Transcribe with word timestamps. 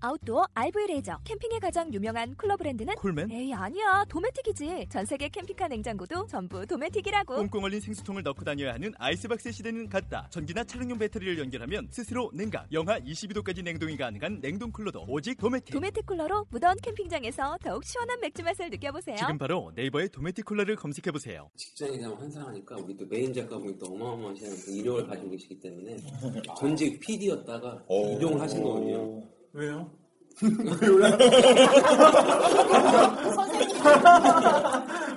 아웃도어 0.00 0.46
RV 0.54 0.86
레저. 0.88 1.18
캠핑에 1.24 1.58
가장 1.60 1.92
유명한 1.94 2.34
쿨러 2.36 2.56
브랜드는 2.56 2.94
콜맨? 2.96 3.30
에이 3.30 3.54
아니야 3.54 4.04
도메틱이지 4.08 4.86
전 4.90 5.06
세계 5.06 5.28
캠핑카 5.28 5.68
냉장고도 5.68 6.26
전부 6.26 6.66
도메틱이라고 6.66 7.36
꽁꽁 7.36 7.64
얼린 7.64 7.80
생수통을 7.80 8.22
넣고 8.22 8.44
다녀야 8.44 8.74
하는 8.74 8.92
아이스박스 8.98 9.50
시대는 9.50 9.88
갔다. 9.88 10.26
전기나 10.30 10.64
차량용 10.64 10.98
배터리를 10.98 11.38
연결하면 11.38 11.88
스스로 11.90 12.30
냉각, 12.34 12.66
영하 12.72 12.98
22도까지 13.00 13.62
냉동이 13.62 13.96
가능한 13.96 14.40
냉동 14.40 14.70
쿨러도 14.70 15.04
오직 15.08 15.36
도메틱. 15.38 15.72
도메틱 15.74 16.04
쿨러로 16.06 16.46
무더운 16.50 16.76
캠핑장에서 16.82 17.58
더욱 17.62 17.84
시원한 17.84 18.20
맥주 18.20 18.42
맛을 18.42 18.68
느껴보세요 18.70 19.16
지금 19.16 19.38
바로 19.38 19.72
네이버에 19.74 20.08
도메틱 20.08 20.44
쿨러를 20.44 20.76
검색해 20.76 21.10
보세요. 21.12 21.50
직장에 21.56 21.96
대한 21.96 22.12
환상하니까 22.14 22.76
우리 22.76 22.96
또 22.96 23.06
메인 23.06 23.32
작가분이 23.32 23.78
또 23.78 23.86
어마어마하신 23.86 24.50
그 24.66 24.70
이력을 24.70 25.06
가지고 25.06 25.30
계시기 25.30 25.58
때문에 25.60 25.96
전직 26.58 27.00
PD였다가 27.00 27.82
이동을 27.88 28.40
하신 28.40 28.62
거거든요. 28.62 29.22
왜요? 29.54 29.90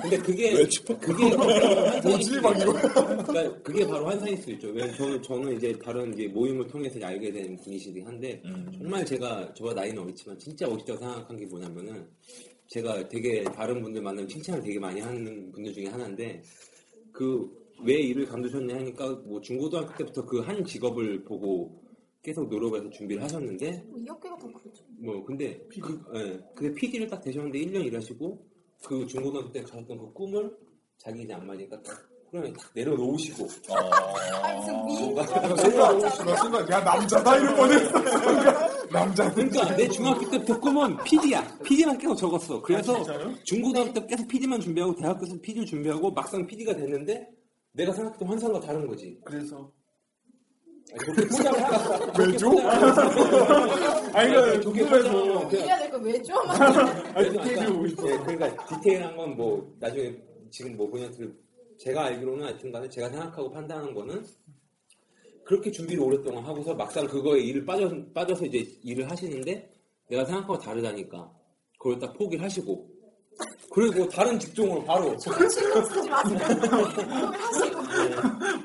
근데 0.02 0.18
그게 0.20 0.52
그게 1.00 1.36
뭐지 2.04 2.40
막 2.42 2.60
이거. 2.60 2.74
그러니까 2.74 3.62
그게 3.64 3.86
바로 3.88 4.06
환상일 4.06 4.38
수 4.38 4.52
있죠. 4.52 4.68
왜냐면 4.68 4.96
저는 4.96 5.24
저는 5.24 5.58
이제 5.58 5.74
다른 5.84 6.14
이제 6.14 6.28
모임을 6.28 6.68
통해서 6.68 7.00
알게 7.04 7.32
된 7.32 7.58
분이시긴 7.58 8.06
한데 8.06 8.42
정말 8.78 9.06
제가 9.06 9.54
저와 9.56 9.74
나이는 9.74 10.02
어리지만 10.04 10.38
진짜 10.38 10.68
멋있다고 10.68 11.00
생각한 11.00 11.36
게 11.38 11.46
뭐냐면은 11.48 12.06
제가 12.68 13.08
되게 13.08 13.44
다른 13.44 13.82
분들 13.82 14.02
만나면 14.02 14.28
칭찬을 14.30 14.62
되게 14.62 14.80
많이 14.80 15.02
하는 15.02 15.52
분들 15.52 15.74
중에 15.74 15.88
하나인데 15.88 16.42
그 17.12 17.68
왜 17.84 17.94
일을 17.94 18.26
관두셨냐 18.26 18.74
하니까 18.76 19.08
뭐 19.26 19.40
중고등학교 19.40 19.96
때부터 19.98 20.26
그 20.26 20.40
한 20.42 20.66
직업을 20.66 21.24
보고 21.24 21.80
계속 22.28 22.50
노력해서 22.50 22.90
준비를 22.90 23.24
하셨는데 23.24 23.86
이 23.96 24.10
어깨가 24.10 24.38
더 24.38 24.48
그렇죠. 24.52 24.84
뭐 25.00 25.24
근데 25.24 25.66
그 25.70 26.04
예. 26.14 26.38
근데 26.54 26.74
PD를 26.76 27.08
딱 27.08 27.22
되셨는데 27.22 27.58
1년 27.58 27.86
일하시고 27.86 28.46
그 28.86 29.08
중고등학교 29.08 29.50
때 29.50 29.62
가졌던 29.62 29.98
그 29.98 30.12
꿈을 30.12 30.54
자기 30.98 31.24
이제 31.24 31.34
안 31.34 31.48
맞으니까 31.48 31.82
탁 31.82 31.96
그러면 32.30 32.52
딱 32.52 32.70
내려놓으시고 32.74 33.48
아니 34.44 34.58
무슨 34.58 34.86
미인 34.86 34.98
순간 35.24 36.36
순간 36.36 36.70
야 36.70 36.82
남자다 36.82 37.38
이럴 37.38 37.56
뻔했어. 37.56 37.98
순간 37.98 38.68
남자. 38.92 39.34
그러니까 39.34 39.76
내 39.78 39.88
중학교 39.88 40.30
때부터 40.30 40.60
꿈은 40.60 40.98
PD야. 41.06 41.60
PD만 41.64 41.98
계속 41.98 42.16
적었어. 42.16 42.62
그래서 42.62 42.94
아, 42.94 43.04
진짜요? 43.04 43.36
중고등학교 43.46 43.94
때 43.94 44.06
계속 44.06 44.28
PD만 44.28 44.60
준비하고 44.60 44.94
대학교에서 44.96 45.40
PD를 45.42 45.66
준비하고 45.66 46.12
막상 46.12 46.46
PD가 46.46 46.76
됐는데 46.76 47.30
내가 47.72 47.94
생각했던 47.94 48.28
환상과 48.28 48.60
다른 48.60 48.86
거지. 48.86 49.18
그래서 49.24 49.72
왜죠? 52.18 52.50
아니 54.14 54.32
이거 54.32 54.60
궁금해서. 54.72 55.50
이래야 55.52 55.80
될거왜 55.80 56.22
좀? 56.24 56.38
아니 56.50 57.30
디테일이 57.32 57.72
오고 57.72 57.86
있어. 57.88 58.04
네, 58.06 58.18
그러니까 58.26 58.66
디테일한 58.68 59.16
건 59.16 59.36
뭐 59.38 59.76
나중에 59.80 60.16
지금 60.50 60.78
뭐 60.78 60.90
본인한테 60.90 61.28
제가 61.78 62.06
알기로는 62.06 62.46
하여튼간에 62.46 62.90
제가 62.90 63.10
생각하고 63.10 63.52
판단하는 63.52 63.94
거는 63.94 64.26
그렇게 65.46 65.70
준비를 65.72 66.02
오랫동안 66.04 66.44
하고서 66.44 66.74
막상 66.74 67.06
그거에 67.06 67.40
일을 67.42 67.66
빠져, 67.66 67.90
빠져서 68.14 68.46
이제 68.46 68.66
일을 68.84 69.10
하시는데 69.12 69.70
내가 70.10 70.26
생각하고 70.26 70.58
다르다니까 70.58 71.32
그걸 71.78 72.00
딱 72.00 72.14
포기를 72.18 72.44
하시고 72.44 72.90
그리고 73.72 74.08
다른 74.10 74.40
직종으로 74.40 74.84
바로 74.86 75.18
신경 75.20 75.48
쓰지 75.50 76.10
마세요. 76.10 76.40
하시고. 77.32 77.82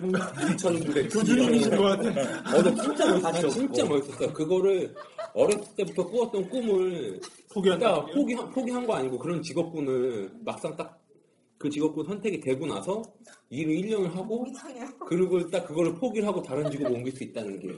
뭔가 0.01 0.33
2,900 0.51 1.13
교주님이신 1.13 1.77
것 1.77 1.83
같아. 1.83 2.09
어, 2.57 2.63
나 2.63 2.83
진짜 2.83 3.07
멋있었어. 3.07 3.49
진짜 3.51 3.85
멋있었어. 3.85 4.33
그거를 4.33 4.95
어렸을 5.35 5.63
때부터 5.77 6.07
꾸었던 6.07 6.49
꿈을 6.49 7.21
포기한다. 7.53 7.91
그러니까 7.91 8.15
포기한, 8.15 8.51
포기한 8.51 8.87
거 8.87 8.95
아니고 8.95 9.19
그런 9.19 9.43
직업군을 9.43 10.31
막상 10.45 10.77
딱 10.77 11.03
그 11.63 11.71
직업군 11.71 12.05
선택이 12.05 12.41
되고 12.41 12.67
나서 12.67 13.01
일을 13.49 13.73
1년을 13.77 14.13
하고. 14.15 14.45
그리고 15.07 15.49
딱 15.49 15.65
그거를 15.65 15.95
포기를 15.95 16.27
하고 16.27 16.43
다른 16.43 16.69
직업 16.69 16.91
옮길 16.91 17.13
수 17.15 17.23
있다는 17.23 17.61
게 17.61 17.69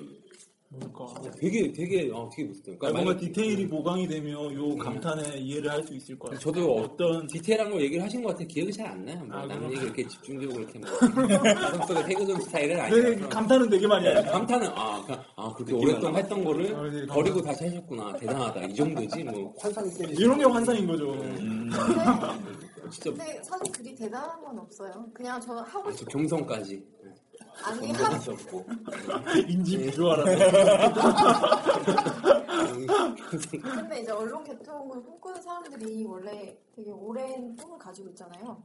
뭔가. 0.79 1.31
되게 1.39 1.73
되게 1.73 2.11
어, 2.13 2.29
되게 2.35 2.49
멋있어요. 2.49 2.77
그러니까 2.79 2.87
아니, 2.89 2.95
뭔가 2.95 3.13
만약- 3.13 3.21
디테일이 3.21 3.69
보강이 3.69 4.07
되면 4.09 4.55
요 4.55 4.77
감탄에 4.77 5.39
이해를 5.39 5.71
할 5.71 5.83
수 5.85 5.95
있을 5.95 6.19
것 6.19 6.31
같아요. 6.31 6.41
저도 6.41 6.75
어떤 6.77 7.27
디테일한 7.27 7.71
걸 7.71 7.81
얘기를 7.83 8.03
하신 8.05 8.23
것 8.23 8.31
같아 8.31 8.45
기억이 8.45 8.73
잘 8.73 8.87
안 8.87 9.05
나요. 9.05 9.25
뭐 9.27 9.37
아, 9.37 9.47
남. 9.47 9.65
얘기 9.73 9.83
이렇게 9.83 10.07
집중적으로 10.09 10.61
이렇게 10.63 10.79
뭐 10.79 10.89
가슴속에 11.55 12.05
태그전 12.05 12.41
스타일은 12.43 12.77
네, 12.77 12.81
아니라서 12.83 13.29
감탄은 13.29 13.69
되게 13.71 13.87
많이 13.87 14.07
해요. 14.07 14.23
감탄은 14.31 14.69
아, 14.75 15.03
그- 15.07 15.15
아 15.37 15.53
그렇게 15.55 15.73
오랫동안 15.75 16.17
했던 16.17 16.45
거를 16.45 16.75
아, 16.75 16.83
네, 16.91 17.07
버리고 17.07 17.43
다시 17.43 17.65
하셨구나 17.65 18.17
대단하다 18.17 18.65
이 18.65 18.75
정도지 18.75 19.25
뭐 19.25 19.55
환상이 19.59 19.91
이런 20.19 20.39
게 20.39 20.45
환상인 20.45 20.87
거죠. 20.87 21.13
음. 21.13 21.71
진짜 22.91 23.11
근데 23.11 23.43
사실 23.43 23.73
그리 23.73 23.95
대단한 23.95 24.41
건 24.43 24.59
없어요. 24.59 25.07
그냥 25.13 25.41
저 25.41 25.55
하고 25.55 25.91
저싶 25.91 26.09
경성까지 26.09 26.83
아니 27.63 27.93
하 27.93 28.17
없고 28.17 28.67
인지 29.49 29.79
비주얼하고. 29.79 30.31
근데 33.63 34.01
이제 34.01 34.11
언론 34.11 34.43
개통을 34.45 35.03
꿈꾸는 35.03 35.41
사람들이 35.43 36.05
원래 36.05 36.59
되게 36.75 36.91
오랜 36.91 37.55
꿈을 37.57 37.79
가지고 37.79 38.09
있잖아요. 38.11 38.63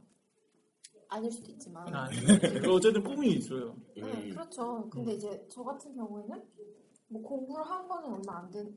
아닐 1.08 1.30
수도 1.30 1.50
있지만. 1.50 1.92
아, 1.94 2.08
네. 2.08 2.66
어쨌든 2.68 3.02
꿈이 3.02 3.32
있어요. 3.32 3.76
네, 3.96 4.02
음. 4.02 4.30
그렇죠. 4.30 4.88
근데 4.90 5.14
이제 5.14 5.46
저 5.50 5.62
같은 5.62 5.94
경우에는 5.94 6.42
뭐 7.08 7.22
공부를 7.22 7.64
한 7.66 7.88
거는 7.88 8.08
얼마 8.08 8.38
안 8.38 8.50
된, 8.50 8.76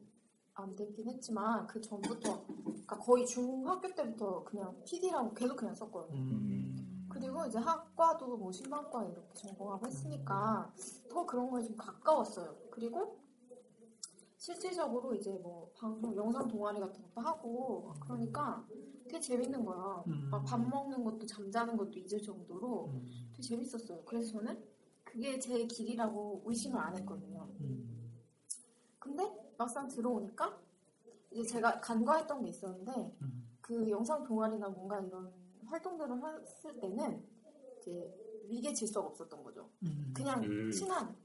안 0.56 0.76
됐긴 0.76 1.08
했지만 1.10 1.68
그 1.68 1.80
전부터, 1.80 2.44
그러니까 2.48 2.98
거의 2.98 3.26
중학교 3.28 3.88
때부터 3.94 4.44
그냥 4.44 4.76
PD라고 4.84 5.34
계속 5.36 5.56
그냥 5.56 5.76
썼거든요. 5.76 6.20
음. 6.20 6.83
그리고 7.24 7.46
이제 7.46 7.58
학과도 7.58 8.36
뭐 8.36 8.52
신방과 8.52 9.06
이렇게 9.06 9.34
전공하고 9.34 9.88
했으니까 9.88 10.74
더 11.10 11.26
그런 11.26 11.50
거에 11.50 11.64
좀 11.64 11.78
가까웠어요. 11.78 12.54
그리고 12.70 13.18
실질적으로 14.36 15.16
이제 15.16 15.32
뭐 15.42 15.72
방송, 15.74 16.14
영상 16.18 16.46
동아리 16.50 16.82
같은 16.82 17.02
것도 17.02 17.22
하고 17.26 17.94
그러니까 18.02 18.68
되게 19.06 19.22
재밌는 19.22 19.64
거야. 19.64 20.04
음. 20.08 20.28
막밥 20.32 20.68
먹는 20.68 21.02
것도 21.06 21.26
잠자는 21.26 21.78
것도 21.78 21.94
잊을 21.98 22.22
정도로 22.22 22.88
음. 22.88 23.06
되게 23.32 23.42
재밌었어요. 23.42 24.04
그래서 24.04 24.34
저는 24.34 24.62
그게 25.06 25.40
제 25.40 25.66
길이라고 25.66 26.44
의심을 26.46 26.78
안 26.78 26.98
했거든요. 26.98 27.48
음. 27.62 28.20
근데 29.00 29.24
막상 29.58 29.88
들어오니까 29.88 30.60
이제 31.32 31.44
제가 31.44 31.80
간과했던 31.80 32.42
게 32.42 32.50
있었는데 32.50 33.18
음. 33.22 33.48
그 33.62 33.90
영상 33.90 34.26
동아리나 34.26 34.68
뭔가 34.68 35.00
이런 35.00 35.32
활동들을 35.74 36.42
했을 36.42 36.80
때는 36.80 37.24
이제 37.82 38.14
위계 38.48 38.74
질서가 38.74 39.08
없었던 39.08 39.44
거죠. 39.44 39.70
음. 39.84 40.14
그냥 40.16 40.44
음. 40.44 40.72
친한 40.72 41.16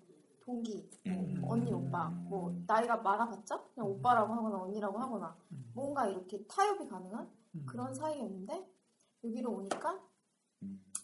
동기, 0.40 0.88
뭐 1.04 1.14
음. 1.14 1.42
언니, 1.44 1.72
오빠, 1.72 2.08
뭐 2.08 2.54
나이가 2.66 2.96
많아봤자 2.96 3.62
그냥 3.74 3.90
오빠라고 3.90 4.32
하거나 4.32 4.62
언니라고 4.62 4.98
하거나 4.98 5.36
음. 5.52 5.70
뭔가 5.74 6.06
이렇게 6.08 6.42
타협이 6.46 6.88
가능한 6.88 7.28
음. 7.56 7.66
그런 7.66 7.92
사이였는데 7.94 8.66
여기로 9.24 9.52
오니까 9.52 10.00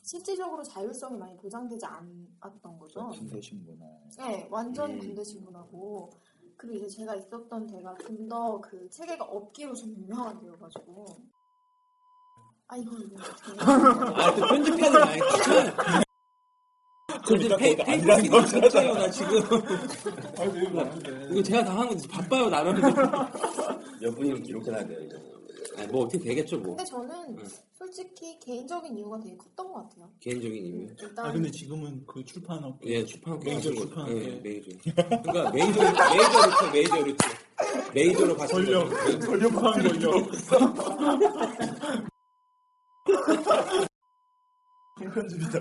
실질적으로 0.03 0.63
자율성이 0.63 1.19
많이 1.19 1.37
보장되지 1.37 1.85
않았던 1.85 2.79
거죠. 2.79 3.09
군대 3.11 3.41
신문화. 3.41 3.85
네, 4.19 4.49
완전 4.51 4.93
음. 4.93 4.99
군대 4.99 5.23
신분하고 5.23 6.11
그리고 6.57 6.77
이제 6.77 6.89
제가 6.89 7.15
있었던 7.17 7.67
데가 7.67 7.95
좀 7.97 8.29
더 8.29 8.61
그 8.63 8.89
체계가 8.89 9.25
없기로 9.25 9.75
좀 9.75 9.95
유명한 9.97 10.39
데여가지고 10.39 11.05
아 12.69 12.77
이거 12.77 12.97
이거 12.99 13.17
아 13.65 14.35
또 14.35 14.47
편집하는 14.47 14.93
거 14.93 14.99
아니야 15.05 16.03
저 17.27 17.39
지금 17.39 17.57
페- 17.57 17.77
페이스북이 17.77 18.47
진짜요 18.49 18.95
나 18.95 19.11
지금 19.11 19.39
아, 19.39 20.45
네, 20.45 20.63
이거 20.69 20.81
안 20.81 20.99
돼. 20.99 21.29
이거 21.31 21.43
제가 21.43 21.65
다한 21.65 21.89
건데 21.89 22.09
바빠요 22.09 22.49
나름 22.51 22.75
몇 24.01 24.15
분이면 24.15 24.43
기록해놔야 24.43 24.87
돼요, 24.87 24.99
이거. 25.03 25.17
아니, 25.79 25.87
뭐 25.89 26.05
어떻게 26.05 26.19
되겠죠 26.25 26.59
뭐 26.59 26.77
근데 26.77 26.85
저는 26.91 27.39
응. 27.39 27.49
솔직히 27.73 28.39
개인적인 28.41 28.97
이유가 28.99 29.19
되게 29.21 29.37
컸던 29.37 29.67
것 29.73 29.75
같아요. 29.89 30.11
개인적인 30.21 30.67
이유 30.67 30.87
일단 31.01 31.27
아, 31.27 31.33
근데 31.33 31.51
지금은 31.51 32.05
그 32.07 32.25
출판업. 32.25 32.79
예, 32.85 33.05
출판업계 33.05 33.51
메이저 33.55 33.71
거죠. 33.71 33.81
출판업계. 33.87 34.25
예, 34.25 34.41
메이저. 34.41 34.71
그러니까 35.23 35.51
메이저, 35.51 35.83
메이저 35.83 36.47
루트, 36.47 36.65
메이저 36.73 36.97
루트. 36.97 37.25
메이저로 37.95 38.37
가신 38.37 38.57
권력, 38.57 38.89
거죠. 38.91 39.19
권력화한 39.21 39.83
권력. 39.83 40.15
편집이다. 44.97 45.61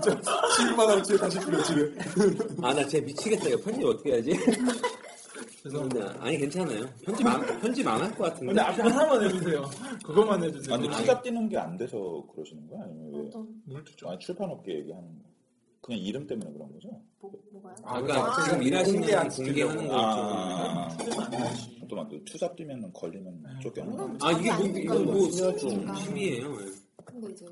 진짜 0.00 0.20
지금만 0.56 0.88
하면 0.90 1.02
집에 1.04 1.18
다시 1.18 1.38
그려 1.40 1.62
집에. 1.62 1.92
아, 2.62 2.72
나 2.72 2.84
진짜 2.86 3.04
미치겠다. 3.04 3.48
이거 3.48 3.58
편집 3.62 3.84
어떻게 3.84 4.12
해야지? 4.12 4.32
죄송합니다. 5.62 6.14
아니, 6.20 6.38
괜찮아요. 6.38 6.86
편집 7.04 7.26
안, 7.26 7.40
편집 7.60 7.86
안 7.86 8.00
할 8.00 8.10
것 8.16 8.24
같은데. 8.24 8.46
근데 8.46 8.60
앞에 8.60 8.82
하나만 8.82 9.24
해주세요. 9.24 9.70
그것만 10.04 10.42
해주세요. 10.44 10.74
아니 10.74 10.88
투자 10.90 11.20
뛰는 11.20 11.48
게 11.48 11.56
안 11.58 11.76
돼서 11.76 12.24
그러시는 12.32 12.66
거야? 12.68 12.80
아니면 12.84 13.12
왜? 13.12 13.26
어떤 13.28 13.48
아니 14.10 14.18
출판업계 14.20 14.72
얘기하는 14.78 15.04
거. 15.08 15.28
그냥 15.80 16.00
이름 16.00 16.26
때문에 16.26 16.52
그런 16.52 16.72
거죠? 16.72 17.02
뭐, 17.20 17.32
뭐가요? 17.52 17.76
아, 17.82 18.00
그러니까 18.00 18.30
아, 18.30 18.44
지금 18.44 18.58
공개 18.58 18.68
일하시는 18.68 19.14
안 19.14 19.28
공개하는 19.28 19.88
거. 19.88 19.98
아, 19.98 20.88
좀. 20.98 21.20
아, 21.20 21.26
아. 21.26 21.86
또 21.88 21.96
막, 21.96 22.08
투자 22.24 22.54
뛰면 22.54 22.92
걸리면 22.92 23.60
쫓겨나는 23.62 24.18
거. 24.18 24.26
아, 24.26 24.32
이게 24.32 24.52
뭐, 24.52 24.66
이건 24.66 25.04
뭐, 25.06 25.30
취미니까. 25.30 25.94
취미예요. 25.94 26.56
근데 27.04 27.30
이제 27.30 27.46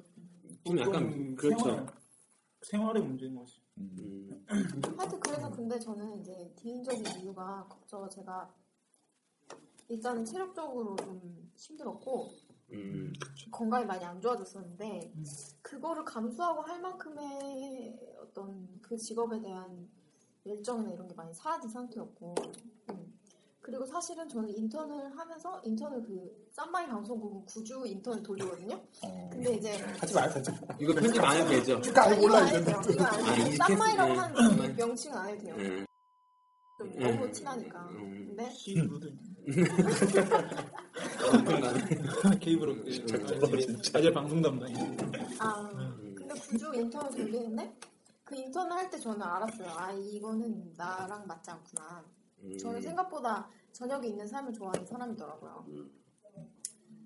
좀 0.65 0.79
약간, 0.79 1.11
좀 1.11 1.37
그렇죠. 1.37 1.65
생활, 1.65 1.87
생활의 2.63 3.03
문제인 3.03 3.35
거지. 3.35 3.61
음, 3.79 4.45
하여튼 4.47 5.21
그래서 5.21 5.51
근데 5.51 5.79
저는 5.79 6.21
이제 6.21 6.53
개인적인 6.57 7.23
이유가 7.23 7.67
걱정 7.69 8.09
제가 8.09 8.51
일단은 9.89 10.25
체력적으로 10.25 10.97
좀 10.97 11.51
힘들었고 11.55 12.31
음, 12.73 13.13
건강이 13.51 13.87
많이 13.87 14.05
안 14.05 14.21
좋아졌었는데 14.21 15.13
그거를 15.63 16.05
감수하고 16.05 16.63
할 16.63 16.81
만큼의 16.81 17.99
어떤 18.37 18.69
그 18.83 18.97
직업에 18.99 19.41
대한 19.41 19.89
열정이나 20.45 20.91
이런 20.91 21.09
게 21.09 21.15
많이 21.15 21.33
사라진 21.33 21.71
상태였고 21.71 22.35
음. 22.91 23.19
그리고 23.63 23.85
사실은 23.87 24.29
저는 24.29 24.51
인턴을 24.51 25.19
하면서 25.19 25.61
인턴을 25.65 26.03
그 26.03 26.47
쌈마이 26.53 26.87
방송국 26.87 27.47
구주 27.47 27.83
인턴을 27.87 28.23
돌리거든요. 28.23 28.77
어. 29.03 29.31
근데 29.33 29.55
이제 29.55 29.73
하지 29.99 30.15
마요, 30.15 30.31
진짜. 30.33 30.53
이거 30.79 30.95
편집 30.95 31.21
안 31.25 31.37
해도 31.39 31.49
되죠? 31.51 31.81
그러니까 31.81 32.05
아예 32.05 32.13
이거 32.15 32.21
몰라 32.23 32.39
안 32.39 32.47
이제. 32.47 32.57
해도 32.59 32.65
돼요. 32.67 32.81
이거 32.93 33.05
안 33.05 33.15
아, 33.15 33.17
해도 33.17 33.35
돼요. 33.35 33.49
이 33.49 33.57
쌈마이라고 33.57 34.13
하는 34.13 34.57
네. 34.57 34.69
명칭은 34.75 35.19
안 35.19 35.29
해도 35.31 35.43
돼요. 35.43 35.55
음, 35.57 35.87
좀 36.79 36.89
음. 36.89 36.99
너무 37.01 37.33
티나니까. 37.33 37.89
음. 37.91 38.37
근데 38.37 38.53
어떤가는. 41.27 42.39
케이블로 42.39 42.77
아재 43.95 44.13
방송 44.13 44.43
담당이. 44.43 44.75
아, 45.41 45.71
근데 46.15 46.35
구주 46.35 46.73
인턴을 46.73 47.11
돌리는데 47.11 47.77
그 48.27 48.35
인턴을 48.35 48.73
할 48.77 48.91
때 48.91 48.99
저는 48.99 49.23
알았어요. 49.23 49.71
아, 49.71 49.93
이거는 49.93 50.75
나랑 50.77 51.29
맞지 51.29 51.49
않구나. 51.49 52.05
음. 52.43 52.59
저는 52.59 52.83
생각보다 52.83 53.49
저녁에 53.73 54.09
있는 54.09 54.27
삶을 54.27 54.53
좋아하는 54.53 54.85
사람이더라고요. 54.85 55.65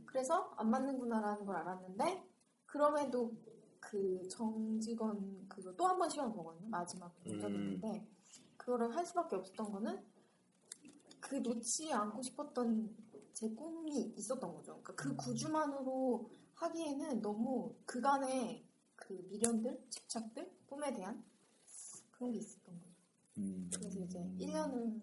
그래서 0.06 0.50
안 0.56 0.70
맞는구나라는 0.70 1.44
걸 1.44 1.56
알았는데 1.56 2.26
그럼에도 2.67 3.32
그 3.78 4.26
정직원 4.31 5.46
그거 5.46 5.75
또 5.76 5.84
한 5.87 5.99
번 5.99 6.08
시험 6.08 6.32
보거든요. 6.32 6.69
마지막 6.70 7.14
도전인데 7.22 8.08
그거를 8.56 8.94
할 8.96 9.05
수밖에 9.05 9.37
없었던 9.37 9.70
거는 9.70 10.02
그 11.20 11.34
놓지 11.37 11.93
않고 11.93 12.22
싶었던 12.22 12.96
제 13.34 13.50
꿈이 13.50 14.14
있었던 14.17 14.55
거죠. 14.55 14.81
그러니까 14.82 14.94
그 14.94 15.17
구주만으로 15.17 16.31
하기에는 16.55 17.20
너무 17.20 17.75
그간의 17.84 18.67
그 18.96 19.12
미련들, 19.31 19.84
집착들, 19.90 20.50
꿈에 20.70 20.94
대한 20.94 21.22
그런 22.12 22.31
게 22.32 22.38
있었던 22.38 22.75
거죠. 22.78 22.94
음. 23.38 23.69
그래서 23.75 23.99
이제 24.00 24.19
1년을 24.38 25.00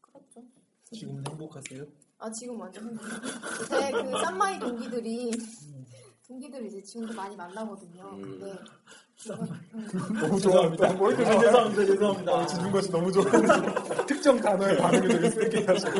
끌었죠. 0.00 0.42
지금은 0.90 1.22
행복하세요? 1.28 1.86
아 2.18 2.30
지금 2.30 2.58
완전 2.58 2.88
행복해요. 2.88 3.20
제그 3.68 4.10
쌈마이 4.24 4.58
동기들이 4.58 5.30
동기들 6.26 6.66
이제 6.66 6.82
지금도 6.82 7.12
많이 7.14 7.36
만나거든요. 7.36 8.10
음. 8.14 8.22
근데 8.22 8.58
음, 9.30 10.14
너무 10.20 10.40
좋아합니다. 10.40 10.92
뭘 10.94 11.12
이렇게 11.12 11.26
아, 11.26 11.32
좋아해. 11.32 11.44
죄송합니다, 11.46 11.84
죄송합니다. 11.86 12.32
아, 12.32 12.46
짓는 12.46 12.70
것이 12.72 12.90
너무 12.90 13.12
좋아해서 13.12 14.06
특정 14.06 14.40
단어에 14.40 14.76
반응이 14.78 15.08
되게 15.08 15.30
세게 15.30 15.64
하시고. 15.66 15.92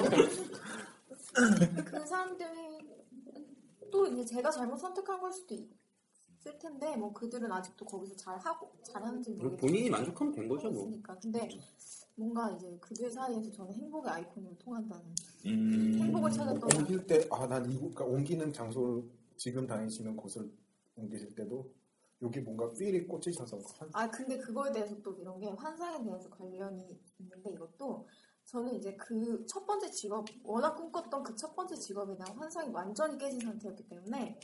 그 1.85 2.07
사람들이 2.07 2.49
또 3.91 4.07
이제 4.07 4.25
제가 4.25 4.51
잘못 4.51 4.77
선택한 4.77 5.21
걸 5.21 5.33
수도 5.33 5.55
있 5.55 5.69
을 6.45 6.59
텐데 6.59 6.97
뭐 6.97 7.13
그들은 7.13 7.51
아직도 7.53 7.85
거기서 7.85 8.17
잘 8.17 8.37
하고 8.39 8.73
잘 8.83 9.03
하는지 9.05 9.31
모르겠지만 9.31 9.57
본인이 9.61 9.91
만족하면 9.91 10.33
된 10.35 10.49
거죠, 10.49 10.71
뭐. 10.71 10.83
있으니까. 10.89 11.17
근데 11.21 11.49
뭔가 12.17 12.51
이제 12.51 12.77
그들 12.81 13.11
사이에서 13.11 13.51
저는 13.53 13.73
행복의 13.75 14.11
아이콘으로 14.11 14.57
통한다는 14.59 15.05
음. 15.47 15.95
행복을 16.01 16.31
찾았던 16.33 16.77
옮길 16.77 17.07
때, 17.07 17.29
아, 17.31 17.47
난 17.47 17.65
이곳, 17.71 17.95
그러니까 17.95 18.05
옮기는 18.07 18.53
장소를 18.53 19.05
지금 19.37 19.67
다니시는 19.69 20.17
곳을 20.17 20.51
옮기실 20.97 21.35
때도 21.37 21.71
여기 22.23 22.41
뭔가 22.41 22.69
필이 22.73 23.07
꽂히셔서 23.07 23.59
한- 23.79 23.91
아 23.93 24.11
근데 24.11 24.37
그거에 24.39 24.73
대해서 24.73 25.01
또 25.03 25.13
이런 25.15 25.39
게 25.39 25.47
환상에 25.49 26.03
대해서 26.05 26.29
관련이 26.31 27.01
있는데 27.21 27.51
이것도 27.53 28.07
저는 28.47 28.75
이제 28.77 28.95
그 28.97 29.45
첫 29.47 29.65
번째 29.67 29.89
직업 29.91 30.27
워낙 30.43 30.75
꿈꿨던 30.75 31.23
그 31.23 31.37
첫 31.37 31.55
번째 31.55 31.77
직업에 31.77 32.17
대한 32.17 32.37
환상이 32.37 32.71
완전히 32.73 33.17
깨진 33.17 33.41
상태였기 33.41 33.89
때문에 33.89 34.39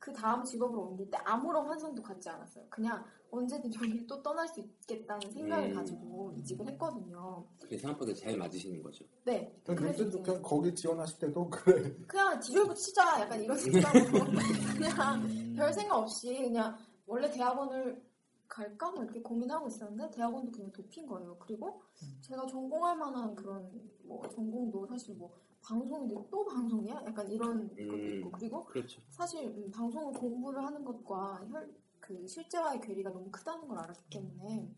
그 0.00 0.10
다음 0.14 0.42
직업으로 0.42 0.80
옮길 0.80 1.10
때 1.10 1.18
아무런 1.24 1.66
환상도 1.66 2.02
갖지 2.02 2.28
않았어요. 2.30 2.64
그냥 2.70 3.04
언제든 3.30 3.72
여기를 3.74 4.06
또 4.06 4.20
떠날 4.22 4.48
수 4.48 4.58
있겠다는 4.58 5.30
생각을 5.30 5.70
음. 5.70 5.74
가지고 5.74 6.32
이직을 6.38 6.66
했거든요. 6.68 7.46
그게 7.60 7.76
생각보다 7.76 8.14
잘 8.14 8.36
맞으시는 8.36 8.82
거죠. 8.82 9.04
네. 9.24 9.54
그래서 9.62 10.10
그냥 10.22 10.42
거기 10.42 10.74
지원하실 10.74 11.18
때도 11.18 11.50
그래. 11.50 11.94
그냥 12.08 12.40
디졸브 12.40 12.74
치자 12.74 13.20
약간 13.20 13.42
이런 13.42 13.56
생각으로 13.58 14.24
그냥 14.74 15.54
별 15.54 15.72
생각 15.72 15.98
없이 15.98 16.34
그냥 16.34 16.76
원래 17.06 17.30
대학원을 17.30 18.02
갈까 18.48 18.90
뭐 18.90 19.04
이렇게 19.04 19.20
고민하고 19.20 19.68
있었는데 19.68 20.10
대학원도 20.12 20.50
그냥 20.50 20.72
돕힌 20.72 21.06
거예요. 21.06 21.36
그리고 21.38 21.82
제가 22.22 22.46
전공할 22.46 22.96
만한 22.96 23.34
그런 23.34 23.70
뭐 24.02 24.26
전공도 24.28 24.86
사실 24.86 25.14
뭐 25.14 25.30
방송인데 25.62 26.28
또 26.30 26.44
방송이야? 26.44 27.02
약간 27.06 27.30
이런 27.30 27.68
것도 27.68 27.82
음. 27.82 28.16
있고 28.16 28.30
그리고 28.32 28.64
그렇죠. 28.64 29.00
사실 29.08 29.44
음, 29.46 29.70
방송을 29.70 30.12
공부를 30.14 30.64
하는 30.64 30.84
것과 30.84 31.46
혈, 31.48 31.72
그 32.00 32.26
실제와의 32.26 32.80
괴리가 32.80 33.10
너무 33.10 33.30
크다는 33.30 33.68
걸 33.68 33.78
알았기 33.78 34.10
때문에 34.10 34.74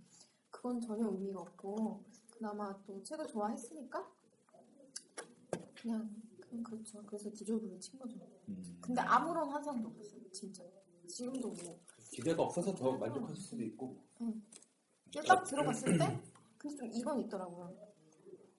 그건 0.51 0.81
전혀 0.81 1.09
의미가 1.09 1.41
없고 1.41 2.05
그나마 2.31 2.77
또 2.85 3.03
책을 3.03 3.27
좋아했으니까 3.29 4.11
그냥 5.81 6.11
그냥 6.49 6.63
그렇죠. 6.65 7.03
그래서 7.05 7.31
디졸브를 7.31 7.81
친 7.81 7.99
거죠. 7.99 8.19
음. 8.49 8.79
근데 8.81 9.01
아무런 9.01 9.49
환상도 9.49 9.89
없었어요. 9.89 10.21
진짜. 10.33 10.63
지금도 11.09 11.49
뭐 11.65 11.81
기대가 12.11 12.43
없어서 12.43 12.75
더 12.75 12.97
만족하실 12.99 13.37
수도 13.43 13.63
있고. 13.63 13.97
이게 15.09 15.23
딱 15.23 15.45
들어갔을 15.45 15.99
때 15.99 16.21
근데 16.59 16.77
좀 16.77 16.91
이건 16.93 17.21
있더라고요. 17.21 17.75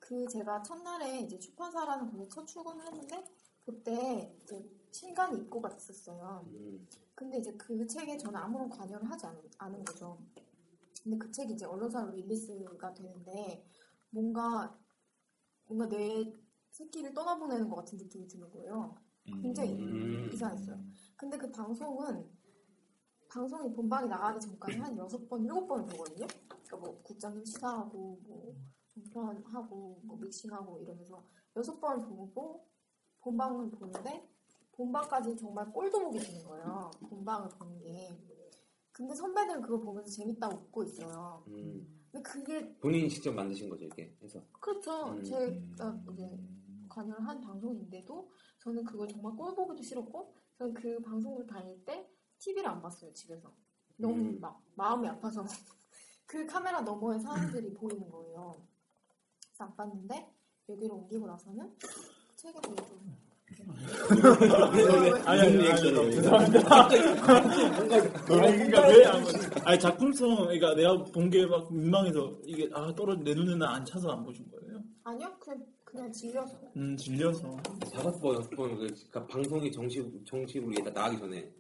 그 0.03 0.27
제가 0.27 0.61
첫날에 0.61 1.21
이제 1.21 1.39
출판사라는 1.39 2.11
곳에 2.11 2.27
첫 2.27 2.45
출근을 2.45 2.85
했는데 2.85 3.23
그때 3.63 4.35
이제 4.43 4.69
신간 4.91 5.33
입고가 5.33 5.69
있었어요. 5.69 6.43
음, 6.47 6.85
근데 7.15 7.37
이제 7.37 7.53
그 7.53 7.87
책에 7.87 8.17
저는 8.17 8.37
아무런 8.37 8.69
관여를 8.69 9.09
하지 9.09 9.25
않은, 9.25 9.41
않은 9.57 9.85
거죠. 9.85 10.19
근데 11.01 11.17
그 11.17 11.31
책이 11.31 11.53
이제 11.53 11.65
언론사로 11.65 12.11
릴리스가 12.11 12.93
되는데 12.93 13.65
뭔가 14.09 14.77
뭔가 15.67 15.87
내 15.87 16.33
새끼를 16.69 17.13
떠나보내는 17.13 17.69
것 17.69 17.77
같은 17.77 17.97
느낌이 17.97 18.27
드는 18.27 18.51
거예요. 18.51 18.95
굉장히 19.41 19.71
음. 19.71 20.29
이상했어요. 20.33 20.83
근데 21.15 21.37
그 21.37 21.49
방송은 21.49 22.29
방송이 23.29 23.73
본방이 23.73 24.09
나가기 24.09 24.41
전까지 24.41 24.77
한 24.79 24.97
여섯 24.97 25.29
번, 25.29 25.45
일곱 25.45 25.65
번을 25.65 25.85
보거든요. 25.85 26.27
그러니까 26.49 26.77
뭐 26.77 27.01
국장님 27.01 27.45
시사하고 27.45 28.19
뭐 28.27 28.53
종편하고 28.93 30.01
뭐 30.03 30.17
믹싱하고 30.17 30.79
이러면서 30.81 31.23
여섯 31.55 31.79
번을 31.79 32.05
보고 32.05 32.67
본방을 33.21 33.71
보는데 33.71 34.29
본방까지 34.73 35.35
정말 35.37 35.71
꼴도 35.71 35.99
보기 35.99 36.19
드는 36.19 36.43
거예요. 36.45 36.91
본방을 37.09 37.49
보는 37.49 37.79
게. 37.79 38.09
근데 38.91 39.15
선배들은 39.15 39.61
그거 39.61 39.79
보면서 39.79 40.09
재밌다고 40.09 40.55
웃고 40.55 40.83
있어요. 40.83 41.43
음. 41.47 42.05
근데 42.11 42.23
그게 42.23 42.75
본인이 42.77 43.09
직접 43.09 43.33
만드신 43.33 43.69
거죠, 43.69 43.85
이게. 43.85 44.15
해서. 44.21 44.43
그렇죠. 44.59 45.13
음. 45.13 45.23
제가 45.23 45.99
이제 46.11 46.29
관여를 46.89 47.25
한 47.27 47.41
방송인데도 47.41 48.31
저는 48.59 48.83
그걸 48.83 49.07
정말 49.07 49.35
꼴 49.35 49.55
보기도 49.55 49.81
싫었고 49.81 50.35
저는 50.57 50.73
그 50.73 51.01
방송을 51.01 51.47
다닐 51.47 51.83
때 51.83 52.07
TV를 52.37 52.69
안 52.69 52.81
봤어요 52.81 53.11
집에서 53.13 53.51
너무 53.97 54.15
음. 54.15 54.39
막 54.39 54.63
마음이 54.75 55.07
아파서 55.07 55.43
그 56.25 56.45
카메라 56.45 56.81
너머에 56.81 57.19
사람들이 57.19 57.73
보이는 57.73 58.09
거예요 58.09 58.53
그래서 59.53 59.65
안 59.65 59.75
봤는데 59.75 60.27
여기로 60.67 60.95
옮기고 60.95 61.27
나서는 61.27 61.69
책에 62.35 62.59
대해 62.61 62.75
좀 62.75 63.13
아니, 65.27 65.41
아니, 65.41 65.67
아니, 65.69 65.81
죄송합니다. 66.11 66.87
그러니까 68.25 68.87
왜, 68.87 69.05
안, 69.05 69.23
아니, 69.63 69.79
작품성, 69.79 70.35
그러니까 70.37 70.73
내가 70.73 71.03
본 71.05 71.29
게 71.29 71.45
막 71.45 71.71
민망해서 71.71 72.35
이게, 72.45 72.67
아, 72.73 72.91
떨어져, 72.95 73.21
내 73.23 73.35
눈에는 73.35 73.61
안 73.61 73.85
차서 73.85 74.09
안 74.11 74.23
보신 74.23 74.49
거예요? 74.49 74.81
아니요 75.03 75.31
그냥 75.39 75.63
그냥 75.83 76.11
질려서 76.11 76.57
음, 76.75 76.97
질려서. 76.97 77.55
다섯 77.93 78.19
번, 78.19 78.35
여섯 78.37 78.49
번, 78.51 78.75
그, 78.75 78.87
그러니까 78.87 79.27
방송이 79.27 79.71
정식, 79.71 80.25
정식으로 80.25 80.73
얘다 80.79 80.89
나가기 80.89 81.19
전에 81.19 81.53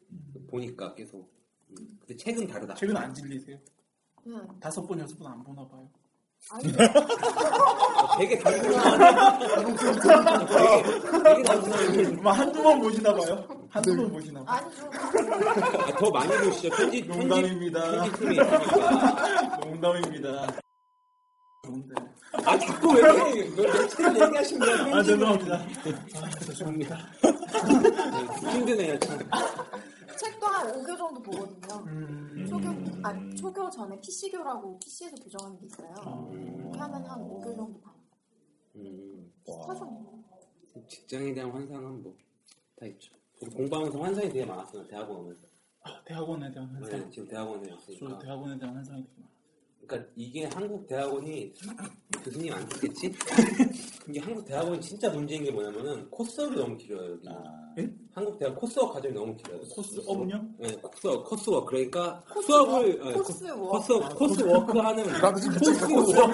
보니까 0.49 0.95
계속. 0.95 1.31
음. 1.69 1.75
근데 1.99 2.15
책은 2.15 2.47
다르다. 2.47 2.73
최근 2.73 2.97
안 2.97 3.13
질리세요? 3.13 3.59
네. 4.25 4.33
다섯 4.59 4.81
번 4.87 4.99
여섯 4.99 5.15
번 5.19 5.31
안 5.31 5.43
보나 5.43 5.67
봐요. 5.67 5.87
아니, 6.51 6.67
어, 6.69 6.77
되게 8.19 8.37
단순한 8.39 8.99
되게, 10.45 10.83
되게 11.23 11.43
단순한 11.43 12.21
막 12.21 12.31
한두 12.33 12.61
번 12.61 12.79
보시나 12.81 13.13
봐요. 13.13 13.47
한두 13.69 13.95
번 13.95 14.11
보시나 14.11 14.43
봐요. 14.43 14.59
아니죠. 14.59 14.89
아, 14.91 15.97
더 15.97 16.09
많이 16.11 16.37
보시죠. 16.37 16.69
편집 16.69 17.07
농담입니다. 17.07 17.81
편집팀이 17.91 18.35
있으니까. 18.35 19.57
농담입니다. 19.63 20.47
좋은데. 21.65 21.95
아 22.45 22.57
자꾸 22.59 22.93
왜 22.93 22.99
이렇게 22.99 23.49
왜 23.57 23.87
책을 23.87 24.21
얘기하시면? 24.21 24.93
아 24.93 25.01
죄송합니다. 25.03 25.55
아, 25.55 26.29
죄송합니다. 26.45 26.97
네, 27.21 28.51
힘드네요 28.51 28.99
참. 28.99 29.19
책도 30.17 30.45
한 30.45 30.67
5교 30.71 30.97
정도 30.97 31.21
보거든요. 31.21 31.83
음. 31.87 32.45
초교, 32.49 32.67
아니, 33.07 33.35
초교 33.35 33.69
전에 33.69 33.99
PC교라고 34.01 34.79
PC에서 34.79 35.15
교정하는 35.17 35.59
게 35.59 35.65
있어요. 35.67 35.93
그렇게 36.31 36.79
하면 36.79 37.05
한 37.05 37.19
5교 37.21 37.55
정도 37.55 37.79
봐요. 37.81 37.95
음, 38.75 39.31
비슷하죠. 39.45 40.23
직장에 40.87 41.33
대한 41.33 41.51
환상은 41.51 42.01
뭐 42.03 42.15
다 42.75 42.87
있죠. 42.87 43.13
공부하면서 43.55 43.99
환상이 44.01 44.27
되게 44.29 44.45
많았어요. 44.45 44.87
대학원 44.87 45.17
오면서. 45.19 45.41
아, 45.81 46.03
대학원에 46.05 46.51
대한 46.51 46.67
환상. 46.69 46.99
네, 46.99 47.09
지금 47.11 47.27
대학원에 47.27 47.67
저 47.67 47.73
왔으니까. 47.75 48.19
대학원에 48.19 48.57
대한 48.57 48.75
환상이 48.75 49.03
되게 49.03 49.13
많아요. 49.21 49.33
그러니까 49.85 50.11
이게 50.15 50.45
한국 50.45 50.87
대학원이 50.87 51.53
교수님 52.23 52.53
안 52.53 52.67
듣겠지? 52.69 53.13
이게 54.09 54.19
한국 54.21 54.43
대학원이 54.45 54.81
진짜 54.81 55.09
문제인 55.11 55.43
게 55.43 55.51
뭐냐면은 55.51 56.09
코스업이 56.09 56.55
너무 56.55 56.75
길어요 56.77 57.11
여기. 57.11 57.29
아, 57.29 57.62
한국 58.13 58.37
대학 58.37 58.55
coursework 58.55 58.93
과정이 58.93 59.13
너무 59.13 59.35
길어요. 59.35 59.59
코스업은요? 59.61 60.41
네, 60.59 60.75
coursework, 60.81 61.25
coursework 61.25 61.71
그러니까 61.71 62.23
coursework? 62.31 62.71
수업을 62.71 62.99
네, 63.03 63.13
coursework. 63.13 63.69
coursework, 63.69 64.15
coursework 64.15 64.77
하는 64.77 65.03
나도 65.19 65.39
지금 65.39 65.57
coursework. 65.57 66.19
아, 66.19 66.27
coursework? 66.27 66.33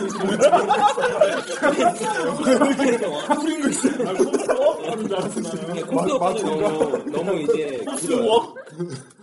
하는. 3.30 3.72
이게 5.70 5.82
coursework 5.84 6.20
과정이 6.20 6.60
너무 6.62 7.12
너무 7.12 7.40
이제 7.42 7.78
길어요. 7.78 7.86
coursework? 7.86 8.56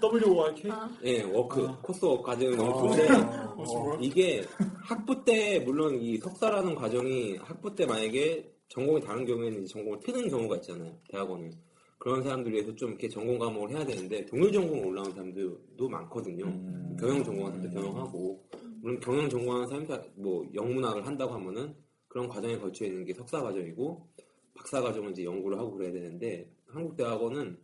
W-O-R-K? 0.01 0.71
예, 1.05 1.23
work 1.25 1.67
아. 1.67 1.79
coursework 1.83 2.23
과정이 2.23 2.57
너무 2.57 2.71
아. 2.91 2.97
긴데 2.97 3.09
어. 3.57 3.99
이게 4.01 4.45
학부 4.83 5.25
때 5.25 5.59
물론 5.61 6.01
이 6.01 6.17
석사라는 6.19 6.75
과정이 6.75 7.37
학부 7.37 7.75
때 7.75 7.85
만약에 7.87 8.51
전공이 8.69 9.01
다른 9.01 9.25
경우에는 9.25 9.63
이제 9.65 9.73
전공을 9.75 10.01
트는 10.01 10.29
경우가 10.29 10.57
있잖아요 10.57 10.93
대학원은 11.09 11.53
그런 11.99 12.23
사람들 12.23 12.53
위해서 12.53 12.75
좀 12.75 12.91
이렇게 12.91 13.09
전공 13.09 13.39
과목을 13.39 13.71
해야 13.71 13.85
되는데 13.85 14.25
동일 14.27 14.53
전공 14.53 14.87
올라온 14.87 15.11
사람들도 15.13 15.89
많거든요. 15.89 16.45
음. 16.45 16.97
경영 16.99 17.25
전공하는 17.25 17.59
사람도 17.59 17.81
경영하고. 17.81 18.49
물론 18.81 19.01
경영 19.01 19.29
전공하는 19.29 19.67
사람들 19.67 20.13
뭐 20.17 20.47
영문학을 20.55 21.07
한다고 21.07 21.35
하면은 21.35 21.75
그런 22.09 22.29
과정에 22.29 22.59
걸쳐 22.59 22.85
있는 22.85 23.05
게 23.05 23.13
석사 23.15 23.43
과정이고 23.43 24.09
박사 24.55 24.81
과정은 24.81 25.13
이제 25.13 25.25
연구를 25.25 25.59
하고 25.59 25.73
그래야 25.73 25.93
되는데 25.93 26.51
한국 26.67 26.97
대학원은 26.97 27.59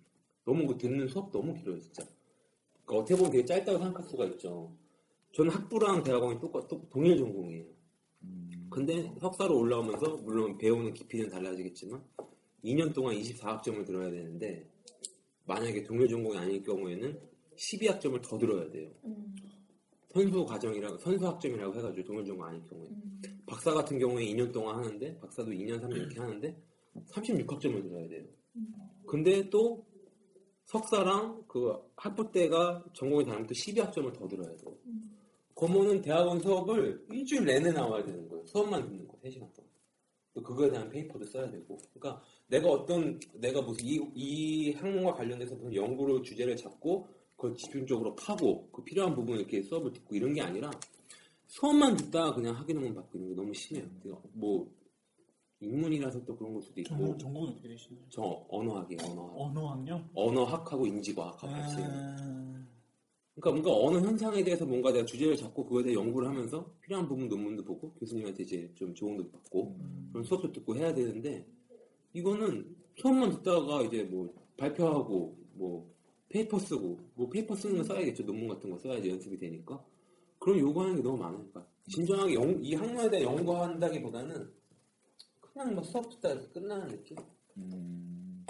너무 0.44 0.66
그 0.66 0.76
듣는 0.76 1.08
수업 1.08 1.30
너무 1.30 1.54
길어요 1.54 1.78
진짜. 1.78 2.02
그러니까 2.84 3.02
어떻게 3.02 3.16
보면 3.16 3.30
되게 3.30 3.44
짧다고 3.44 3.78
생각할 3.78 4.04
수가 4.08 4.24
있죠. 4.26 4.72
저는 5.32 5.50
학부랑 5.50 6.02
대학원이 6.02 6.40
똑같 6.40 6.66
똑 6.68 6.90
동일 6.90 7.16
전공이에요. 7.16 7.64
음. 8.24 8.68
근데 8.70 9.14
석사로 9.20 9.56
올라오면서 9.58 10.18
물론 10.18 10.58
배우는 10.58 10.92
깊이는 10.94 11.30
달라지겠지만 11.30 12.02
2년 12.64 12.94
동안 12.94 13.14
24학점을 13.16 13.84
들어야 13.84 14.10
되는데 14.10 14.68
만약에 15.46 15.82
동일 15.82 16.08
전공이 16.08 16.36
아닐 16.36 16.62
경우에는 16.62 17.20
12학점을 17.56 18.22
더 18.22 18.38
들어야 18.38 18.70
돼요 18.70 18.90
음, 19.04 19.34
선수 20.08 20.44
과정이라고 20.44 20.98
선수 20.98 21.26
학점이라고 21.26 21.74
해가지고 21.74 22.06
동일 22.06 22.24
전공 22.24 22.46
아닐 22.46 22.62
경우에 22.64 22.88
음. 22.88 23.22
박사 23.46 23.72
같은 23.72 23.98
경우에 23.98 24.24
2년 24.26 24.52
동안 24.52 24.76
하는데 24.76 25.18
박사도 25.18 25.50
2년 25.50 25.80
3년 25.80 25.96
이렇게 25.96 26.20
하는데 26.20 26.56
36학점을 27.10 27.82
들어야 27.82 28.08
돼요. 28.08 28.24
근데 29.06 29.48
또 29.50 29.84
석사랑 30.64 31.44
그 31.48 31.74
학부 31.96 32.30
때가 32.30 32.84
전공이 32.94 33.24
다르면 33.24 33.46
또 33.46 33.54
12학점을 33.54 34.12
더 34.14 34.28
들어야 34.28 34.48
돼요. 34.56 34.76
그러면은 35.54 36.00
대학원 36.00 36.40
수업을 36.40 37.06
일주일 37.10 37.44
내내 37.44 37.72
나와야 37.72 38.04
되는 38.04 38.28
거예요. 38.28 38.44
수업만 38.46 38.82
듣는 38.88 39.06
거 39.06 39.16
3시간 39.18 39.52
동안. 39.54 39.70
또 40.34 40.42
그거에 40.42 40.70
대한 40.70 40.88
페이퍼도 40.88 41.24
써야 41.26 41.50
되고. 41.50 41.76
그러니까 41.92 42.22
내가 42.52 42.68
어떤 42.68 43.18
내가 43.32 43.62
무슨 43.62 43.86
이, 43.86 43.98
이 44.14 44.72
학문과 44.72 45.14
관련돼서 45.14 45.54
무슨 45.54 45.74
연구를 45.74 46.22
주제를 46.22 46.54
잡고 46.54 47.08
그걸 47.34 47.56
집중적으로 47.56 48.14
파고 48.14 48.68
그 48.70 48.84
필요한 48.84 49.14
부분 49.14 49.38
이렇게 49.38 49.62
수업을 49.62 49.94
듣고 49.94 50.14
이런 50.14 50.34
게 50.34 50.42
아니라 50.42 50.70
수업만 51.46 51.96
듣다가 51.96 52.34
그냥 52.34 52.54
학위논문 52.54 52.94
받고 52.94 53.16
이런 53.16 53.28
게 53.30 53.34
너무 53.34 53.54
심해요. 53.54 53.86
뭐 54.34 54.70
인문이라서 55.60 56.26
또 56.26 56.36
그런 56.36 56.52
걸 56.52 56.62
수도 56.62 56.82
있고 56.82 56.90
전공, 56.90 57.18
전공은 57.18 57.48
어떻게 57.52 57.68
되시나요? 57.68 58.04
저 58.10 58.44
언어학이에요. 58.50 59.00
언어학. 59.02 59.32
언어학요? 59.34 60.04
언어학하고 60.14 60.86
인지과학하고 60.86 61.52
같이. 61.54 61.76
아, 61.78 62.66
그러니까 63.34 63.50
뭔가 63.62 63.72
언어 63.72 64.06
현상에 64.06 64.44
대해서 64.44 64.66
뭔가 64.66 64.92
내가 64.92 65.06
주제를 65.06 65.36
잡고 65.36 65.64
그거에 65.64 65.84
대해 65.84 65.94
연구를 65.94 66.28
하면서 66.28 66.70
필요한 66.82 67.08
부분 67.08 67.28
논문도 67.28 67.64
보고 67.64 67.94
교수님한테 67.94 68.42
이제 68.42 68.70
좀 68.74 68.94
조언도 68.94 69.30
받고 69.30 69.74
그런 70.10 70.22
수업도 70.24 70.52
듣고 70.52 70.76
해야 70.76 70.92
되는데 70.92 71.46
이거는 72.12 72.76
수업만 72.96 73.30
듣다가 73.30 73.82
이제 73.82 74.02
뭐 74.04 74.32
발표하고 74.56 75.36
뭐 75.54 75.90
페이퍼 76.28 76.58
쓰고 76.58 76.98
뭐 77.14 77.28
페이퍼 77.28 77.54
쓰는 77.54 77.78
거 77.78 77.84
써야겠죠. 77.84 78.24
논문 78.24 78.48
같은 78.48 78.70
거 78.70 78.78
써야지 78.78 79.08
연습이 79.10 79.36
되니까. 79.38 79.84
그런 80.38 80.58
요구하는 80.58 80.96
게 80.96 81.02
너무 81.02 81.18
많으니까 81.18 81.64
진정하게 81.88 82.34
연- 82.34 82.64
이 82.64 82.74
학문에 82.74 83.08
대해 83.10 83.22
연구한다기보다는 83.22 84.50
그냥 85.40 85.74
뭐 85.74 85.84
수업 85.84 86.08
듣다 86.10 86.34
끝나는 86.52 86.88
느낌? 86.88 87.16
음. 87.58 88.44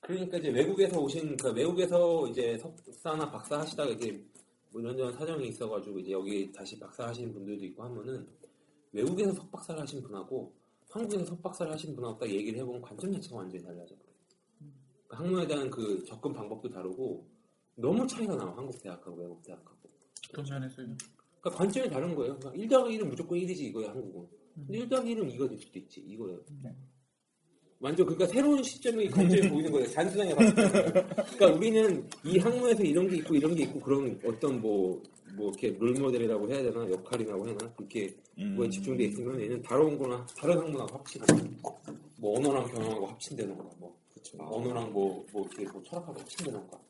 그러니까 0.00 0.38
이제 0.38 0.48
외국에서 0.48 1.00
오신 1.00 1.36
그 1.36 1.52
외국에서 1.52 2.26
이제 2.28 2.58
석사나 2.58 3.30
박사 3.30 3.60
하시다가 3.60 3.90
이게 3.90 4.24
뭐 4.70 4.80
이런저런 4.80 5.12
사정이 5.12 5.48
있어가지고 5.48 5.98
이제 6.00 6.12
여기 6.12 6.50
다시 6.50 6.78
박사 6.78 7.06
하시는 7.08 7.32
분들도 7.32 7.64
있고 7.66 7.82
하면은 7.84 8.26
외국에서 8.92 9.32
석박사를 9.32 9.80
하신 9.80 10.02
분하고 10.02 10.52
한국에서 10.92 11.24
석박사를 11.24 11.72
하신 11.72 11.96
분하고 11.96 12.18
딱 12.18 12.28
얘기를 12.28 12.58
해보면 12.60 12.82
관점 12.82 13.12
자체가 13.12 13.36
완전히 13.36 13.64
달라져 13.64 13.94
버려요. 13.96 14.12
그러니까 15.06 15.18
학문에 15.18 15.46
대한 15.46 15.70
그 15.70 16.04
접근 16.04 16.32
방법도 16.34 16.68
다르고 16.68 17.26
너무 17.76 18.06
차이가 18.06 18.36
나요 18.36 18.52
한국 18.54 18.78
대학하고 18.82 19.16
외국 19.16 19.42
대학하고. 19.42 19.78
어떤 20.30 20.44
면에서요? 20.44 20.86
그러니까 21.40 21.50
관점이 21.50 21.88
다른 21.88 22.14
거예요. 22.14 22.38
그러니까 22.38 22.62
1 22.62 22.68
더하기 22.68 22.98
1은 22.98 23.08
무조건 23.08 23.38
1이지 23.38 23.60
이거야 23.60 23.90
한국은. 23.90 24.28
근데 24.54 24.78
1 24.78 24.88
더하기 24.88 25.14
1은 25.14 25.34
이가 25.34 25.48
될 25.48 25.58
수도 25.58 25.78
있지 25.78 26.00
이거예요. 26.00 26.40
완전 27.80 28.06
그러니까 28.06 28.26
새로운 28.26 28.62
시점이 28.62 29.08
관점이 29.08 29.48
보이는 29.48 29.72
거예요. 29.72 29.88
단순하게 29.88 30.34
봤을 30.36 30.54
때. 30.54 30.92
그러니까 31.36 31.46
우리는 31.58 32.08
이 32.24 32.38
학문에서 32.38 32.82
이런 32.84 33.08
게 33.08 33.16
있고 33.16 33.34
이런 33.34 33.54
게 33.54 33.64
있고 33.64 33.80
그런 33.80 34.20
어떤 34.24 34.60
뭐, 34.60 35.02
뭐 35.34 35.48
이렇게 35.48 35.76
롤 35.78 35.92
모델이라고 35.94 36.48
해야 36.48 36.62
되나 36.62 36.88
역할이라고 36.90 37.46
해야 37.46 37.56
되나 37.56 37.72
그렇게 37.74 38.14
음. 38.38 38.54
뭐에 38.56 38.68
집중돼 38.68 39.04
있으면 39.04 39.40
얘는 39.40 39.62
다른 39.62 39.98
거나 39.98 40.26
다른 40.36 40.58
학문하고 40.58 40.94
합치고 40.96 41.26
뭐 42.18 42.38
언어랑 42.38 42.66
경영하고 42.72 43.06
합친다던가 43.06 43.64
뭐. 43.78 44.00
언어랑 44.38 44.92
뭐, 44.92 45.24
뭐 45.32 45.46
이렇게 45.48 45.70
뭐 45.70 45.82
철학하고 45.82 46.20
합친다던가 46.20 46.80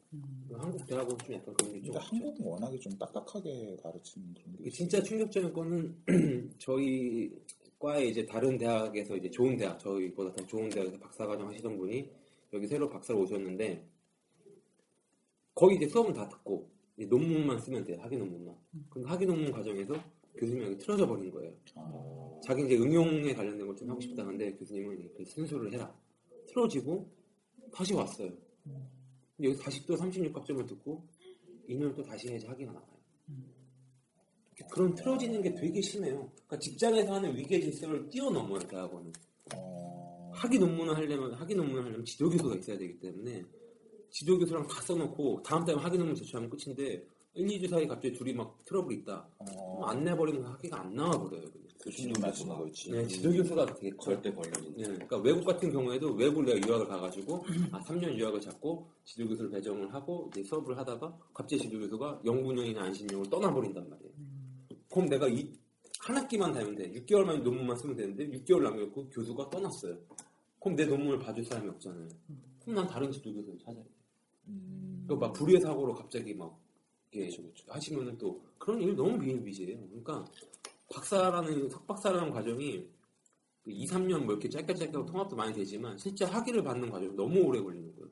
한국 0.59 0.87
대학은 0.87 1.19
좀 1.19 1.35
약간 1.35 1.55
그런 1.55 1.73
게좀 1.73 1.93
근데 1.95 1.99
한국은 1.99 2.47
워낙에 2.47 2.79
좀 2.79 2.97
딱딱하게 2.99 3.77
가르치는 3.83 4.35
그런 4.35 4.63
게 4.63 4.71
진짜 4.71 5.03
충격적인 5.03 5.53
거는 5.53 5.97
저희 6.59 7.33
과에 7.79 8.05
이제 8.05 8.25
다른 8.27 8.59
대학에서 8.59 9.17
이제 9.17 9.31
좋은 9.31 9.57
대학 9.57 9.79
저희보다 9.81 10.33
더 10.35 10.47
좋은 10.47 10.69
대학에서 10.69 10.99
박사과정 10.99 11.49
하시던 11.49 11.79
분이 11.79 12.11
여기 12.53 12.67
새로 12.67 12.89
박사로 12.89 13.23
오셨는데 13.23 13.85
거의 15.55 15.77
이제 15.77 15.89
수업은 15.89 16.13
다 16.13 16.29
듣고 16.29 16.71
논문만 16.97 17.59
쓰면 17.61 17.85
돼요 17.85 17.99
학위 18.01 18.17
논문만. 18.17 18.55
근데 18.91 19.09
학위 19.09 19.27
논문 19.27 19.51
과정에서 19.51 19.95
교수님이 20.37 20.79
틀어져 20.79 21.07
버린 21.07 21.31
거예요. 21.31 21.53
아, 21.75 22.41
자기 22.45 22.65
이제 22.65 22.77
응용에 22.77 23.35
관련된 23.35 23.67
걸 23.67 23.77
좀 23.77 23.91
하고 23.91 24.01
싶다는데 24.01 24.53
교수님은 24.57 25.13
그 25.17 25.25
순서를 25.25 25.73
해라. 25.73 25.95
틀어지고 26.49 27.09
다시 27.73 27.95
왔어요. 27.95 28.31
근데 29.37 29.51
여기 29.51 29.57
다시 29.59 29.85
또 29.87 29.95
36학점을 29.97 30.67
듣고 30.69 31.07
2년 31.69 31.95
또 31.95 32.03
다시 32.03 32.29
해야지 32.29 32.47
학위가 32.47 32.73
나와요. 32.73 32.89
그런 34.71 34.95
틀어지는 34.95 35.43
게 35.43 35.53
되게 35.55 35.81
심해요. 35.81 36.31
그러니까 36.47 36.59
직장에서 36.59 37.15
하는 37.15 37.35
위계 37.37 37.61
질서를 37.61 38.09
뛰어넘어요, 38.09 38.61
대학원은. 38.61 39.13
어, 39.55 40.31
학위 40.35 40.59
논문을 40.59 40.97
하려면, 40.97 41.33
학위 41.35 41.55
논문을 41.55 41.83
하려면 41.85 42.05
지도교수가 42.05 42.57
있어야 42.57 42.79
되기 42.79 42.99
때문에 43.01 43.45
지도교수랑 44.13 44.67
다 44.67 44.81
써놓고 44.83 45.43
다음 45.43 45.65
달에 45.65 45.77
논문 45.99 46.15
제출하면 46.15 46.49
끝인데 46.51 47.05
1, 47.35 47.47
2주 47.47 47.69
사이 47.69 47.87
갑자기 47.89 48.15
둘이 48.15 48.33
막 48.33 48.57
트러블이 48.65 49.01
있다. 49.01 49.27
어, 49.39 49.45
그럼 49.45 49.85
안 49.85 50.05
내버리면 50.05 50.45
학위가 50.45 50.81
안 50.81 50.95
나와버려요. 50.95 51.51
그냥. 51.51 51.63
교수님 51.83 52.13
말씀한 52.21 52.59
거 52.59 52.67
있지. 52.69 52.93
네, 52.93 53.05
지도 53.09 53.33
교수가 53.33 53.67
되게. 53.75 53.91
절대 54.01 54.33
걸리는. 54.33 54.77
네, 54.77 54.83
그러니까 54.85 55.17
외국 55.19 55.45
같은 55.45 55.73
경우에도 55.73 56.13
외국을 56.13 56.45
내가 56.45 56.69
유학을 56.69 56.87
가가지고 56.87 57.45
아 57.73 57.81
3년 57.83 58.17
유학을 58.17 58.41
잡고 58.41 58.87
지도 59.05 59.27
교수를 59.27 59.51
배정을 59.51 59.93
하고 59.93 60.31
이제 60.33 60.45
수업을 60.45 60.79
하다가 60.79 61.19
갑자기 61.35 61.63
지도 61.63 61.81
교수가 61.81 62.21
영분형이나 62.25 62.83
안신형을 62.85 63.29
떠나버린단 63.31 63.89
말이에요. 63.91 64.13
그럼 64.89 65.09
내가 65.09 65.27
이 65.29 65.63
한 66.03 66.17
학기만 66.17 66.53
다니면 66.53 66.75
돼. 66.75 66.93
6개월 67.01 67.23
만에 67.25 67.39
논문만 67.39 67.77
쓰면 67.77 67.95
되는데 67.95 68.29
6개월 68.29 68.63
남겼고 68.63 69.09
교수가 69.11 69.51
떠났어요. 69.51 69.97
그럼 70.61 70.75
내 70.77 70.85
논문을 70.85 71.21
봐줄 71.21 71.45
사람이 71.45 71.69
없잖아요. 71.71 72.09
그럼 72.61 72.75
난 72.75 72.89
다른 72.89 73.11
지도 73.13 73.33
교수를 73.33 73.57
찾아야 73.61 73.85
돼. 73.85 73.89
음. 74.49 75.05
그막 75.09 75.33
불의의 75.33 75.61
사고로 75.61 75.95
갑자기 75.95 76.35
막 76.35 76.59
이게 77.11 77.31
하시면은 77.69 78.17
또 78.19 78.43
그런 78.59 78.81
일 78.81 78.97
너무 78.97 79.19
비일비재해요. 79.19 79.79
그러니까 79.89 80.25
박사라는 80.93 81.69
석박사라는 81.69 82.31
과정이 82.31 82.89
2, 83.67 83.87
3년 83.87 84.25
뭐 84.25 84.33
이렇게 84.33 84.49
짧게 84.49 84.75
짧게 84.75 84.93
하고 84.97 85.07
통합도 85.07 85.37
많이 85.37 85.55
되지만 85.55 85.97
실제 85.99 86.25
학위를 86.25 86.63
받는 86.65 86.91
과정이 86.91 87.15
너무 87.15 87.41
오래 87.41 87.61
걸리는 87.61 87.95
거예요. 87.95 88.11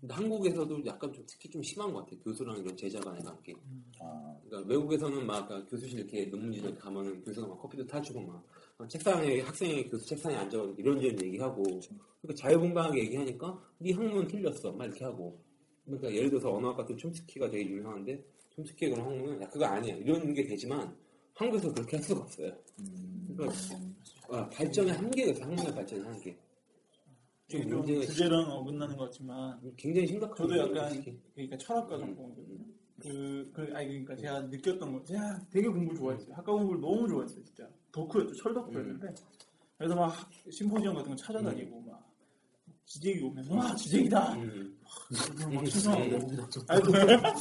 근데 0.00 0.14
한국에서도 0.14 0.86
약간 0.86 1.12
좀 1.12 1.24
특히 1.26 1.50
좀 1.50 1.62
심한 1.62 1.92
것 1.92 2.00
같아요. 2.00 2.20
교수랑 2.20 2.58
이런 2.58 2.74
제자 2.74 2.98
간의 3.00 3.22
관계. 3.22 3.54
아, 4.00 4.34
그러니까 4.44 4.68
외국에서는 4.70 5.26
막 5.26 5.44
아까 5.44 5.66
교수실 5.66 5.98
이렇게 6.00 6.24
논문지를 6.26 6.74
가면은 6.76 7.22
교수가 7.22 7.46
막 7.46 7.58
커피도 7.58 7.86
타주고 7.86 8.22
막 8.22 8.36
어, 8.36 8.44
책상에 8.88 9.40
학생이 9.40 9.88
교수 9.88 10.06
책상에 10.06 10.36
앉아 10.36 10.74
이런저런 10.76 11.22
얘기하고 11.22 11.62
그러니까 11.62 12.34
자유분방하게 12.36 13.00
얘기하니까 13.00 13.62
네 13.78 13.92
학문 13.92 14.26
틀렸어 14.26 14.72
막 14.72 14.84
이렇게 14.84 15.04
하고 15.04 15.40
그러니까 15.84 16.12
예를 16.12 16.30
들어서 16.30 16.52
언어학 16.52 16.76
같은 16.76 16.96
촘스키가 16.96 17.50
되게 17.50 17.68
유명한데 17.70 18.24
촘스키의 18.54 18.92
그런 18.92 19.06
학문은 19.06 19.42
야 19.42 19.48
그거 19.48 19.64
아니야 19.66 19.94
이런 19.96 20.32
게 20.34 20.44
되지만 20.44 20.94
한국에서 21.34 21.72
그렇게 21.72 21.96
할 21.96 22.04
수가 22.04 22.20
없어요. 22.20 22.52
음. 22.80 23.34
그러니까 23.36 23.58
아, 24.28 24.48
발전의 24.50 24.92
한계가 24.92 25.30
있어 25.32 25.42
학문의 25.42 25.74
발전의 25.74 26.04
한계. 26.04 26.36
좀좀 27.48 27.78
문제가 27.78 28.00
주제랑 28.02 28.50
어긋나는 28.50 28.96
것 28.96 29.04
같지만 29.06 29.60
굉장히 29.76 30.06
심각한 30.06 30.36
저도 30.36 30.58
약간 30.58 30.92
솔직히. 30.92 31.20
그러니까 31.34 31.58
철학과 31.58 31.96
음. 31.96 32.00
전공이거든요. 32.00 32.64
그, 33.00 33.50
그, 33.54 33.62
아니, 33.74 33.88
그러니까 33.88 34.14
제가 34.14 34.42
느꼈던 34.42 34.92
거, 34.92 35.02
제가 35.04 35.40
되게 35.50 35.68
공부 35.68 35.94
좋아했어요. 35.96 36.34
학과 36.34 36.52
공부를 36.52 36.80
너무 36.80 37.08
좋아했어요, 37.08 37.42
진짜. 37.42 37.68
덕후였죠, 37.92 38.34
철덕후였는데. 38.34 39.08
음. 39.08 39.14
그래서 39.78 39.94
막 39.94 40.06
학- 40.08 40.30
심포지엄 40.50 40.94
같은 40.94 41.10
거 41.10 41.16
찾아다니고, 41.16 41.80
막, 41.82 42.06
지재기 42.84 43.22
오면, 43.22 43.48
와, 43.50 43.74
지재기다! 43.74 44.34
음. 44.34 44.78
막 45.54 45.64
추성하고. 45.64 46.02
음. 46.04 46.46
아니, 46.68 46.82
그, 46.82 46.92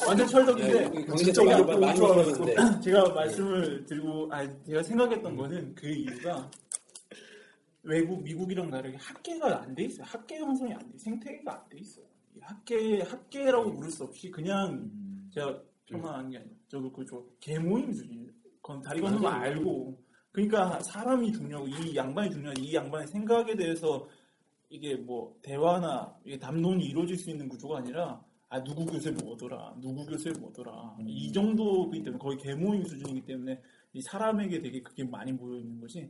완전 0.08 0.28
철덕인데, 0.28 0.84
야, 0.86 0.90
경제 0.92 1.24
진짜 1.26 1.44
많이 1.44 1.80
많이 1.80 2.00
먹었는데. 2.00 2.82
제가 2.82 3.10
말씀을 3.14 3.86
드리고, 3.86 4.30
아 4.32 4.64
제가 4.64 4.84
생각했던 4.84 5.36
거는 5.36 5.76
그 5.76 5.88
이유가, 5.90 6.50
외국, 7.84 8.22
미국이랑 8.24 8.70
다르게 8.70 8.98
학계가 8.98 9.62
안 9.64 9.74
돼 9.76 9.86
있어요. 9.86 10.06
학계 10.06 10.38
형성이 10.38 10.74
안 10.74 10.80
돼, 10.92 10.98
생태계가 10.98 11.54
안 11.54 11.70
돼 11.70 11.80
있어요. 11.80 12.06
이 12.36 12.40
학계, 12.42 13.02
학계라고 13.02 13.74
부를 13.76 13.90
수 13.90 14.04
없이 14.04 14.30
그냥 14.30 14.74
음. 14.94 15.30
제가 15.34 15.60
폄하하는 15.88 16.30
게 16.30 16.38
아니라 16.38 16.54
저도 16.68 16.92
그저 16.92 17.24
개모임 17.40 17.92
수준이에요. 17.94 18.30
건 18.62 18.82
다리 18.82 19.02
건너면. 19.02 19.34
알고 19.34 19.98
그러니까 20.48 20.80
사람이 20.84 21.34
중요하고 21.34 21.68
이 21.68 21.96
양반이 21.96 22.32
중요하고 22.32 22.62
이 22.62 22.74
양반의 22.74 23.08
생각에 23.08 23.56
대해서 23.56 24.08
이게 24.70 24.96
뭐 24.96 25.36
대화나 25.42 26.16
이게 26.24 26.40
담론이 26.40 26.86
이루어질 26.86 27.18
수 27.18 27.30
있는 27.30 27.50
구조가 27.50 27.80
아니라 27.80 28.24
아 28.48 28.64
누구 28.64 28.86
교수의 28.86 29.16
뭐더라 29.16 29.76
누구 29.82 30.06
교수의 30.06 30.36
뭐더라 30.40 30.96
음. 31.00 31.06
이 31.08 31.32
정도이기 31.32 32.04
때문에 32.04 32.18
거의 32.20 32.38
개모임 32.38 32.86
수준이기 32.86 33.26
때문에 33.26 33.60
이 33.94 34.02
사람에게 34.02 34.62
되게 34.62 34.82
그게 34.82 35.04
많이 35.04 35.34
모여 35.34 35.60
있는 35.60 35.80
거지 35.82 36.10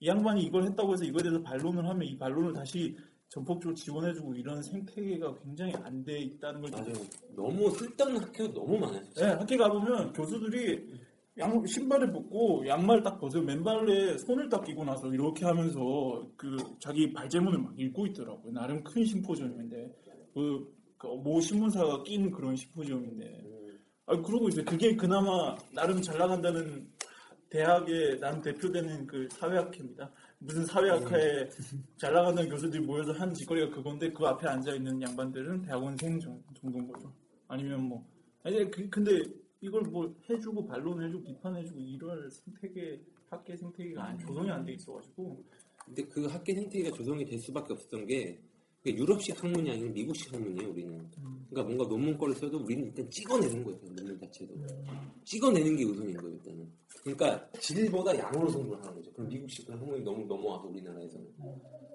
이 0.00 0.08
양반이 0.08 0.42
이걸 0.42 0.64
했다고 0.64 0.94
해서 0.94 1.04
이거에 1.04 1.22
대해서 1.22 1.40
반론을 1.42 1.86
하면 1.86 2.02
이 2.02 2.18
반론을 2.18 2.52
다시 2.54 2.96
전폭적으로 3.28 3.74
지원해주고 3.74 4.34
이런 4.34 4.62
생태계가 4.62 5.34
굉장히 5.44 5.74
안 5.84 6.02
돼 6.02 6.18
있다는 6.18 6.62
걸 6.62 6.70
맞아요. 6.70 6.94
너무 7.36 7.70
쓸데없는 7.70 8.22
학교가 8.22 8.54
너무 8.54 8.78
많아요. 8.78 9.02
네, 9.16 9.24
학교 9.26 9.56
가보면 9.58 10.12
교수들이 10.14 11.07
양, 11.38 11.64
신발을 11.64 12.12
벗고 12.12 12.66
양말 12.66 13.02
딱 13.02 13.18
벗어 13.20 13.40
맨발에 13.40 14.18
손을 14.18 14.48
딱 14.48 14.64
끼고 14.64 14.84
나서 14.84 15.08
이렇게 15.12 15.44
하면서 15.44 16.26
그 16.36 16.56
자기 16.80 17.12
발제문을 17.12 17.58
막 17.58 17.78
읽고 17.78 18.06
있더라고요. 18.08 18.52
나름 18.52 18.82
큰 18.82 19.04
심포지엄인데 19.04 19.94
그, 20.34 20.66
그모 20.98 21.40
신문사가 21.40 22.02
낀 22.02 22.30
그런 22.30 22.56
심포지엄인데 22.56 23.44
아 24.06 24.16
그러고 24.20 24.48
있어요. 24.48 24.64
그게 24.64 24.96
그나마 24.96 25.54
나름 25.72 26.00
잘 26.02 26.18
나간다는 26.18 26.88
대학의 27.50 28.18
나름 28.20 28.42
대표되는 28.42 29.06
그 29.06 29.28
사회학회입니다. 29.30 30.10
무슨 30.38 30.64
사회학회에 30.66 31.48
잘 31.96 32.12
나간다는 32.12 32.50
교수들이 32.50 32.82
모여서 32.84 33.12
한 33.12 33.32
짓거리가 33.32 33.74
그건데 33.74 34.10
그 34.12 34.24
앞에 34.26 34.46
앉아 34.48 34.74
있는 34.74 35.00
양반들은 35.02 35.62
대학원생 35.62 36.18
정- 36.20 36.42
정도인 36.60 36.86
거죠. 36.88 37.12
아니면 37.46 37.82
뭐 37.84 38.04
아니 38.42 38.70
그, 38.70 38.88
근데 38.90 39.22
이걸 39.60 39.82
뭐 39.82 40.14
해주고 40.28 40.66
반론해주고 40.66 41.24
비판해주고 41.24 41.80
이럴 41.80 42.30
생태계 42.30 43.00
학계 43.30 43.56
생태계가 43.56 44.04
안 44.04 44.18
조성이 44.18 44.50
안 44.50 44.64
돼 44.64 44.74
있어가지고 44.74 45.44
근데 45.84 46.04
그 46.04 46.26
학계 46.26 46.54
생태계가 46.54 46.96
조성이 46.96 47.24
될 47.24 47.38
수밖에 47.38 47.72
없었던 47.72 48.06
게 48.06 48.40
유럽식 48.86 49.42
학문이 49.42 49.70
아니라 49.70 49.90
미국식 49.90 50.32
학문이에요, 50.32 50.70
우리는. 50.70 51.10
그러니까 51.50 51.62
뭔가 51.62 51.86
논문 51.86 52.16
거를 52.16 52.34
써도 52.34 52.58
우리는 52.58 52.86
일단 52.86 53.10
찍어내는 53.10 53.62
거예요, 53.64 53.78
그 53.80 53.86
논문 53.94 54.18
자체도. 54.18 54.54
찍어내는 55.24 55.76
게 55.76 55.84
우선인 55.84 56.16
거예요, 56.16 56.34
일단은. 56.36 56.72
그러니까 57.02 57.50
질보다 57.58 58.16
양으로 58.16 58.48
승부를 58.48 58.82
하는 58.82 58.94
거죠. 58.94 59.12
그럼 59.12 59.28
미국식 59.28 59.68
학문이 59.68 60.02
너무 60.02 60.24
넘어와서 60.24 60.68
우리나라에서는. 60.68 61.26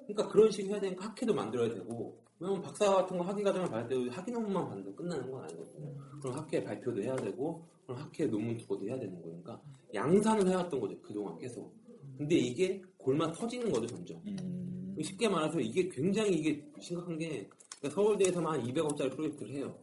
그러니까 0.06 0.28
그런 0.28 0.52
식으로 0.52 0.74
해야 0.74 0.82
되니까 0.82 1.06
학회도 1.06 1.34
만들어야 1.34 1.74
되고, 1.74 2.23
왜냐면 2.44 2.62
박사 2.62 2.94
같은 2.94 3.18
거 3.18 3.24
학위 3.24 3.42
과정을 3.42 3.70
받을 3.70 3.88
때도 3.88 4.12
학위 4.12 4.32
논문만 4.34 4.68
받는다고 4.68 4.96
끝나는 4.98 5.32
건 5.32 5.44
아니거든요. 5.44 5.96
그럼 6.22 6.38
학회 6.38 6.62
발표도 6.62 7.02
해야 7.02 7.16
되고, 7.16 7.66
그럼 7.86 8.02
학회 8.02 8.26
논문 8.26 8.58
투고도 8.58 8.86
해야 8.86 9.00
되는 9.00 9.22
거니까 9.22 9.62
양산을 9.94 10.50
해왔던 10.50 10.78
거죠, 10.78 11.02
그동안 11.02 11.38
계속. 11.38 11.74
근데 12.18 12.36
이게 12.36 12.82
골마 12.98 13.32
터지는 13.32 13.72
거죠, 13.72 13.88
점점. 13.88 14.22
음. 14.28 14.96
쉽게 15.02 15.30
말해서 15.30 15.62
이게 15.62 15.88
굉장히 15.88 16.34
이게 16.34 16.70
심각한 16.82 17.18
게 17.18 17.50
그러니까 17.80 18.02
서울대에서만 18.02 18.60
한 18.60 18.68
200억짜리 18.68 19.16
프로젝트를 19.16 19.56
해요. 19.56 19.78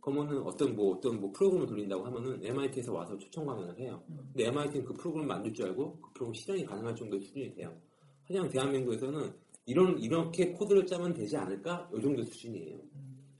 그러면은 0.00 0.40
어떤 0.42 0.74
뭐 0.74 0.96
어떤 0.96 1.20
뭐 1.20 1.30
프로그램을 1.32 1.66
돌린다고 1.66 2.06
하면은 2.06 2.42
MIT에서 2.42 2.94
와서 2.94 3.16
초청 3.18 3.44
강연을 3.44 3.78
해요. 3.78 4.02
근데 4.32 4.46
MIT는 4.46 4.86
그 4.86 4.94
프로그램 4.94 5.26
만들 5.26 5.52
줄 5.52 5.66
알고 5.66 6.00
그 6.00 6.12
프로그램 6.14 6.34
실현이 6.34 6.64
가능할 6.64 6.96
정도의 6.96 7.20
수준이 7.22 7.54
돼요. 7.54 7.76
하지만 8.24 8.48
대한민국에서는 8.48 9.32
이런 9.66 9.98
이렇게 9.98 10.52
코드를 10.52 10.86
짜면 10.86 11.12
되지 11.12 11.36
않을까? 11.36 11.90
이 11.92 12.00
정도 12.00 12.22
수준이에요. 12.22 12.78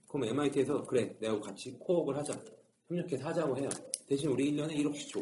그럼 0.08 0.24
MIT에서 0.28 0.84
그래 0.84 1.16
내가 1.20 1.40
같이 1.40 1.72
코업을 1.78 2.16
하자. 2.16 2.38
협력해서 2.88 3.26
하자고 3.28 3.56
해요. 3.58 3.68
대신 4.06 4.30
우리 4.30 4.50
1년에 4.52 4.72
1억씩 4.76 5.08
줘. 5.08 5.20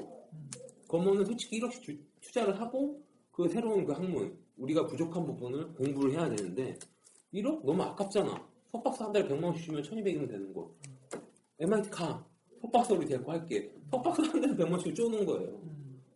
그러면은 0.89 1.25
솔직히 1.25 1.61
1억씩 1.61 1.83
주- 1.83 1.99
투자를 2.21 2.59
하고 2.59 3.03
그 3.33 3.49
새로운 3.49 3.85
그 3.85 3.93
학문 3.93 4.37
우리가 4.57 4.87
부족한 4.87 5.25
부분을 5.27 5.75
공부를 5.75 6.13
해야 6.13 6.29
되는데 6.29 6.79
1억 7.33 7.65
너무 7.65 7.83
아깝잖아. 7.83 8.49
석박사 8.73 9.05
한 9.07 9.13
달에 9.13 9.29
100만 9.29 9.45
원씩 9.45 9.65
주면 9.67 9.83
1200이면 9.83 10.29
되는 10.29 10.53
거. 10.55 10.75
MIT 11.59 11.91
가. 11.91 12.27
석박사 12.63 12.95
우리 12.95 13.07
데리고 13.07 13.31
할게. 13.31 13.71
석박사 13.91 14.23
한 14.23 14.41
달에 14.41 14.55
100만 14.55 14.73
원씩 14.73 14.95
쪼는 14.95 15.27
거예요. 15.27 15.61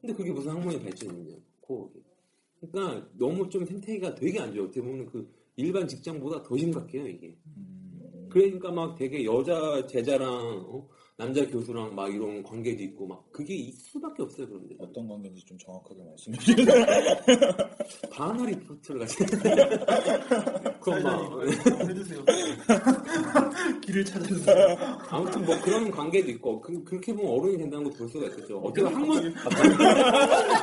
근데 0.01 0.15
그게 0.15 0.31
무슨 0.33 0.53
학문의 0.53 0.81
발전이냐. 0.81 1.37
코어기. 1.61 1.98
그러니까 2.61 3.09
너무 3.19 3.49
좀 3.49 3.65
생태계가 3.65 4.15
되게 4.15 4.41
안 4.41 4.53
좋아요. 4.53 4.65
어떻게 4.65 4.81
보면 4.81 5.07
그 5.07 5.31
일반 5.57 5.87
직장보다 5.87 6.43
더 6.43 6.57
심각해요, 6.57 7.07
이게. 7.09 7.37
그러니까 8.29 8.71
막 8.71 8.97
되게 8.97 9.25
여자 9.25 9.87
제자랑 9.87 10.31
어? 10.69 10.89
남자 11.19 11.45
교수랑 11.49 11.97
막 11.97 12.15
이런 12.15 12.45
관계도 12.45 12.81
있고 12.85 13.09
막 13.09 13.25
그게 13.33 13.53
있을 13.53 13.81
수밖에 13.91 14.23
없어요, 14.23 14.47
그런데. 14.47 14.77
어떤 14.79 15.09
관계인지 15.09 15.45
좀 15.45 15.59
정확하게 15.59 16.01
말씀해 16.05 16.39
주세요. 16.39 16.67
바나리 18.13 18.53
프로트를 18.61 19.01
같이. 19.01 19.17
그럼 20.81 21.03
막. 21.03 21.43
해주세요. 21.89 22.25
길을 23.83 24.05
찾아주세요. 24.05 24.77
아무튼 25.09 25.45
뭐 25.45 25.61
그런 25.61 25.91
관계도 25.91 26.31
있고 26.31 26.61
그, 26.61 26.85
그렇게 26.85 27.13
보면 27.13 27.33
어른이 27.33 27.59
된다는 27.59 27.85
걸 27.91 27.99
볼 27.99 28.09
수가 28.09 28.27
있겠죠. 28.29 28.59
어떻게 28.59 28.87
학문 28.87 29.35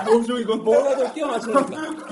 뭐죠 0.08 0.40
이건? 0.40 0.64
뭐라도 0.64 1.14
끼워 1.14 1.28
맞추니까 1.32 1.62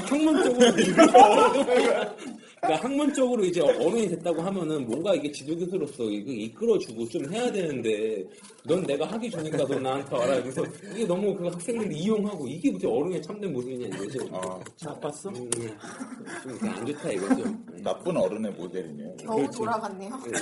학문 0.06 0.44
쪽으로 0.44 0.68
그러니까 2.64 2.88
학문 2.88 3.14
쪽으로 3.14 3.44
이제 3.44 3.60
어른이 3.60 4.08
됐다고 4.08 4.42
하면은 4.42 4.88
뭔가 4.88 5.14
이게 5.14 5.30
지도교수로서 5.30 6.04
이끌어주고 6.06 7.10
좀 7.10 7.32
해야 7.34 7.52
되는데 7.52 8.26
넌 8.66 8.82
내가 8.84 9.06
하기 9.06 9.30
너 9.30 9.80
나한테 9.80 10.16
와라 10.16 10.42
그래서 10.42 10.64
이게 10.94 11.06
너무 11.06 11.36
그 11.36 11.46
학생들 11.48 11.92
이용하고 11.92 12.48
이게 12.48 12.72
무슨 12.72 12.90
어른의 12.90 13.22
참된 13.22 13.52
모습이냐 13.52 13.88
이거죠. 13.88 14.30
아, 14.32 14.60
나빴어? 14.82 15.30
음, 15.30 15.50
좀 15.52 16.52
이렇게 16.52 16.70
안 16.70 16.86
좋다 16.86 17.12
이거죠. 17.12 17.44
나쁜 17.84 18.16
어른의 18.16 18.54
모델이네요. 18.54 19.16
겨우 19.18 19.36
그렇죠. 19.38 19.58
돌아갔네요. 19.58 20.10
네. 20.32 20.40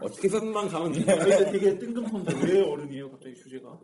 어떻게 0.00 0.28
선만 0.28 0.68
가면 0.68 0.92
돼. 0.92 1.04
근데 1.04 1.52
되게 1.52 1.78
뜬금없는데 1.78 2.52
왜 2.52 2.60
어른이에요 2.60 3.08
갑자기 3.12 3.36
주제가? 3.36 3.78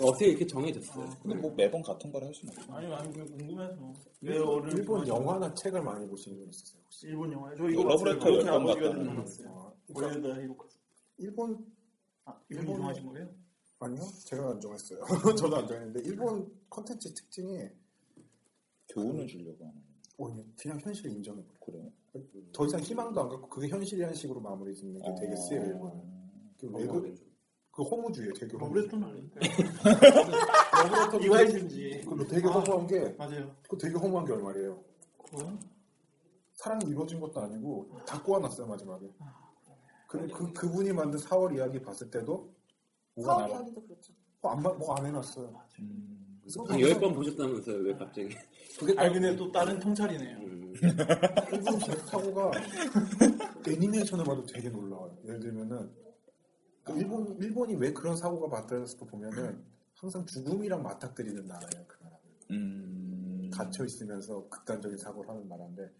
어떻게 0.00 0.26
이렇게 0.28 0.46
정해졌어요? 0.46 1.08
근데 1.22 1.36
뭐 1.36 1.54
매번 1.54 1.82
같은 1.82 2.10
걸 2.10 2.22
할 2.24 2.34
수는 2.34 2.52
없어. 2.56 2.72
아니 2.74 2.92
아니 2.92 3.12
그냥 3.12 3.26
궁금해서 3.28 3.92
왜 4.22 4.38
어른 4.38 4.76
일본 4.76 5.06
영화나 5.06 5.52
책을 5.54 5.82
많이 5.82 6.06
보시는 6.06 6.38
분 6.38 6.48
있으세요? 6.48 6.80
혹시? 6.84 7.06
일본 7.06 7.32
영화요? 7.32 7.56
저 7.56 7.68
이거 7.68 7.84
러브레터 7.84 8.24
몇번 8.30 8.48
아버지가 8.48 8.74
봤다는 8.88 8.98
되는 9.04 9.16
거. 9.16 9.22
봤어요. 9.22 9.48
아, 9.48 9.72
오레다 9.94 10.40
히로카스. 10.42 10.78
일본 11.18 11.66
아 12.24 12.40
일본 12.48 12.76
좋아하신 12.78 13.06
거예요? 13.06 13.30
아니요, 13.80 14.02
제가 14.24 14.50
안 14.50 14.60
정했어요. 14.60 15.00
저도 15.38 15.56
안 15.56 15.66
정했는데 15.68 16.00
일본 16.08 16.50
컨텐츠 16.70 17.12
특징이 17.14 17.68
교훈을 18.88 19.26
주려고 19.26 19.64
하는. 19.66 19.82
어, 20.16 20.44
그냥 20.56 20.78
현실을 20.80 21.10
인정해버려. 21.12 21.58
그래요? 21.60 21.90
더 22.52 22.64
이상 22.66 22.80
희망도 22.80 23.20
안 23.20 23.28
갖고 23.28 23.48
그게 23.48 23.68
현실이라는 23.68 24.14
식으로 24.14 24.40
마무리 24.40 24.74
짓는 24.74 25.02
게 25.02 25.14
되게 25.20 25.34
세요 25.36 25.60
어. 25.60 25.64
일본은. 25.66 26.02
그 26.56 26.68
외국 26.72 27.04
그 27.74 27.82
허무주의 27.82 28.32
되게 28.34 28.56
허무주의. 28.56 28.84
러브레터는 28.84 29.08
아닌데. 29.08 29.40
러브레터 30.90 31.18
이와이든지. 31.26 32.02
그리고 32.06 32.26
되게 32.26 32.48
아. 32.48 32.52
허무한 32.52 32.86
게 32.86 33.14
맞아요. 33.18 33.54
그 33.68 33.76
되게 33.78 33.96
허무한 33.98 34.24
결말이에요. 34.26 34.82
그거? 35.30 35.58
사랑이 36.54 36.86
이루어진 36.86 37.18
것도 37.20 37.40
아니고 37.40 37.90
다 38.06 38.22
꼬아놨어요 38.22 38.66
마지막에. 38.66 39.06
아, 39.18 39.34
그리고 40.06 40.36
그 40.38 40.52
그분이 40.52 40.92
만든 40.92 41.18
4월 41.18 41.56
이야기 41.56 41.80
봤을 41.82 42.10
때도 42.10 42.54
뭐가 43.16 43.32
사업 43.38 43.48
나와? 43.48 43.60
이야기도 43.60 43.82
그렇죠. 43.82 44.12
뭐안 44.40 45.06
해놨어요. 45.06 45.60
음. 45.80 46.20
한 46.68 46.78
10번 46.78 47.14
보셨다면서요, 47.14 47.76
왜 47.78 47.94
갑자기? 47.94 48.28
그게 48.78 48.94
아니 48.98 49.14
근데 49.14 49.34
또 49.34 49.50
다른 49.50 49.78
통찰이네요. 49.80 50.36
음. 50.38 50.74
일본 51.52 51.80
사고가 52.06 52.50
애니메이션을 53.66 54.24
봐도 54.24 54.44
되게 54.44 54.68
놀라워요. 54.68 55.16
예를 55.24 55.40
들면은 55.40 55.90
그 56.84 56.92
일본 56.98 57.36
일본이 57.40 57.74
왜 57.74 57.92
그런 57.92 58.16
사고가 58.16 58.48
발생했을까 58.48 59.06
보면은 59.06 59.64
항상 59.94 60.24
죽음이랑 60.26 60.82
맞닥뜨리는 60.82 61.46
나라예요. 61.46 61.86
그 61.88 62.02
나라. 62.02 62.18
음. 62.50 63.50
갇혀 63.52 63.84
있으면서 63.84 64.46
극단적인 64.48 64.98
사고를 64.98 65.30
하는 65.30 65.48
나라인데 65.48 65.90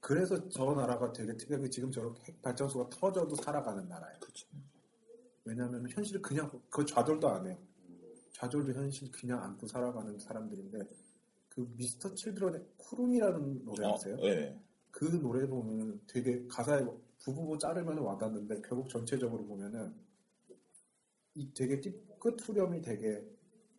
그래서 0.00 0.48
저 0.48 0.74
나라가 0.74 1.12
되게 1.12 1.36
특이하게 1.36 1.70
지금 1.70 1.90
저렇게 1.90 2.22
핵 2.24 2.42
발전소가 2.42 2.90
터져도 2.90 3.36
살아가는 3.36 3.86
나라예요. 3.88 4.18
왜냐하면 5.44 5.88
현실을 5.88 6.20
그냥 6.20 6.50
그 6.68 6.84
좌절도 6.84 7.28
안 7.28 7.46
해요. 7.46 7.56
좌절도 8.32 8.72
현실 8.72 9.10
그냥 9.10 9.42
안고 9.42 9.66
살아가는 9.66 10.18
사람들인데 10.18 10.78
그 11.48 11.72
미스터 11.76 12.14
칠드런의 12.14 12.66
쿠룸이라는 12.76 13.64
노래 13.64 13.86
어, 13.86 13.94
아세요? 13.94 14.16
예. 14.22 14.60
그 14.90 15.04
노래 15.04 15.46
보면 15.46 16.00
되게 16.06 16.46
가사에 16.48 16.84
부부부 17.22 17.58
자르면 17.58 17.98
와닿는데 17.98 18.60
결국 18.62 18.88
전체적으로 18.88 19.44
보면은 19.46 19.94
이 21.34 21.52
되게 21.52 21.80
띠- 21.80 22.00
끝 22.18 22.36
후렴이 22.40 22.80
되게 22.80 23.24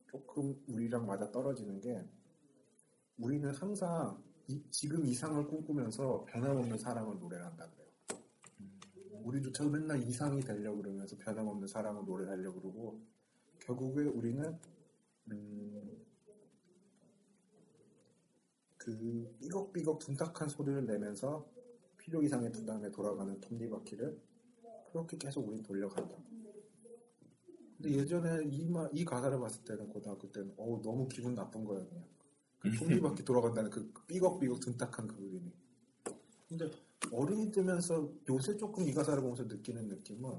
조금 0.07 0.61
우리랑 0.67 1.05
맞아 1.05 1.31
떨어지는 1.31 1.79
게 1.79 2.03
우리는 3.17 3.49
항상 3.53 4.21
이- 4.47 4.63
지금 4.69 5.05
이상을 5.05 5.47
꿈꾸면서 5.47 6.25
변함없는 6.25 6.77
사랑을 6.77 7.17
노래한다 7.19 7.69
그래요. 7.71 7.85
우리조차도 9.23 9.69
맨날 9.69 10.03
이상이 10.03 10.41
되려고 10.41 10.77
그러면서 10.81 11.17
변함없는 11.17 11.67
사랑을 11.67 12.05
노래하려고 12.05 12.61
그러고 12.61 13.01
결국에 13.59 14.03
우리는 14.03 14.59
음, 15.31 16.05
그 18.77 19.35
삐걱삐걱 19.39 19.97
둔탁한 19.97 20.47
소리를 20.49 20.85
내면서 20.85 21.49
필요 21.97 22.21
이상의 22.21 22.51
부담에 22.51 22.91
돌아가는 22.91 23.39
톱니바퀴를 23.41 24.21
그렇게 24.91 25.17
계속 25.17 25.47
우린 25.47 25.63
돌려간다. 25.63 26.15
근데 27.86 28.00
예전에 28.00 28.43
이, 28.45 28.65
마- 28.67 28.89
이 28.91 29.06
가사를 29.06 29.39
봤을 29.39 29.63
때는 29.63 29.88
고등학교 29.89 30.32
때는 30.32 30.52
어우 30.58 30.82
너무 30.82 31.08
기분 31.08 31.36
나쁜 31.36 31.63
거예요 31.63 31.88
그냥 31.88 32.04
그 32.60 32.71
톱니바퀴 32.71 33.24
돌아간다는 33.24 33.69
그 33.69 33.93
삐걱삐걱 34.08 34.60
둔탁한 34.60 35.08
그 35.08 35.15
그림이 35.17 35.52
근데 36.50 36.71
어른이 37.12 37.52
되면서 37.52 38.12
요새 38.28 38.58
조금 38.58 38.88
이 38.88 38.91
가사를 38.91 39.21
보면서 39.21 39.43
느끼는 39.43 39.88
느낌은 39.88 40.32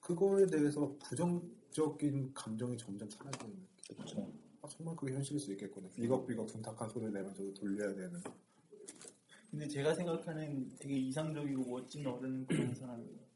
그거에 0.00 0.46
대해서 0.46 0.96
부정적인 1.04 2.34
감정이 2.34 2.76
점점 2.76 3.08
사라지는 3.08 3.54
느낌 3.54 3.96
그렇죠. 3.96 4.32
아, 4.62 4.68
정말 4.68 4.96
그게 4.96 5.14
현실일 5.14 5.38
수 5.40 5.52
있겠구나. 5.52 5.88
삐걱삐걱 5.94 6.46
둔탁한 6.48 6.88
소리를 6.88 7.12
내면서도 7.12 7.54
돌려야 7.54 7.94
되는. 7.94 8.20
근데 9.50 9.66
제가 9.68 9.94
생각하는 9.94 10.68
되게 10.78 10.96
이상적이고 10.96 11.64
멋진 11.70 12.06
어른은 12.06 12.46
그런 12.46 12.74
사람이에요. 12.74 13.29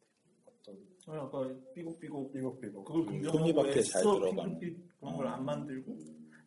어떤 1.07 1.07
저 1.07 1.13
아까 1.13 1.55
삐걱삐걱 1.75 2.33
삐걱삐걱. 2.33 2.85
그걸 2.85 3.05
그 3.05 3.11
긍정하고 3.13 3.39
톱니바퀴에 3.39 3.83
잘 3.83 4.01
애써 4.01 4.15
들어가는. 4.19 4.59
핑크빛 4.59 4.99
그런 5.01 5.17
걸 5.17 5.27
안 5.27 5.45
만들고 5.45 5.99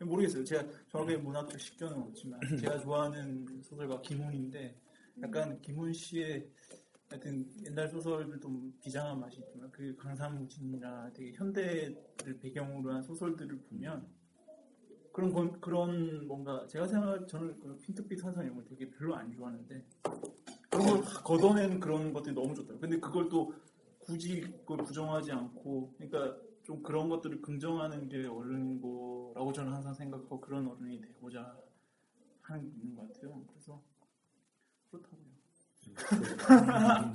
모르겠어요. 0.05 0.43
제가 0.43 0.63
정확하게 0.89 1.17
문학적 1.17 1.59
식견은 1.59 1.97
없지만 2.03 2.39
제가 2.59 2.79
좋아하는 2.79 3.45
소설가 3.63 3.99
김훈인데 4.01 4.75
약간 5.23 5.59
김훈 5.61 5.91
씨의 5.93 6.47
하여튼 7.09 7.47
옛날 7.65 7.87
소설들도 7.89 8.39
좀 8.39 8.73
비장한 8.81 9.19
맛이 9.19 9.39
있지만 9.39 9.71
그 9.71 9.95
강산무진이나 9.95 11.11
되게 11.13 11.31
현대를 11.33 12.37
배경으로 12.41 12.91
한 12.93 13.01
소설들을 13.01 13.57
보면 13.69 14.05
그런 15.13 15.31
건- 15.33 15.59
그런 15.59 16.27
뭔가 16.27 16.67
제가 16.67 16.85
생각 16.85 17.27
저는 17.27 17.59
그 17.59 17.75
핑크빛 17.81 18.23
환상 18.23 18.43
이런 18.43 18.55
걸 18.57 18.65
되게 18.65 18.87
별로 18.91 19.15
안 19.15 19.31
좋아하는데 19.31 19.83
그런 20.69 20.85
걸 20.85 21.01
걷어내는 21.01 21.79
그런 21.79 22.13
것들이 22.13 22.35
너무 22.35 22.53
좋더라고요. 22.53 22.79
근데 22.81 22.99
그걸 22.99 23.27
또 23.29 23.51
굳이 24.07 24.39
그걸 24.39 24.85
부정하지 24.85 25.33
않고 25.33 25.93
그러니까 25.97 26.41
좀 26.63 26.81
그런 26.81 27.09
것들을 27.09 27.41
긍정하는 27.41 28.07
게 28.07 28.25
어른인 28.25 28.81
거라고 28.81 29.51
저는 29.51 29.73
항상 29.73 29.93
생각하고 29.93 30.39
그런 30.39 30.65
어른이 30.65 31.01
되고자 31.01 31.57
하는 32.41 32.63
게 32.63 32.69
있는 32.69 32.95
것 32.95 33.13
같아요. 33.13 33.43
그래서 33.47 33.83
그렇다고요. 34.89 35.27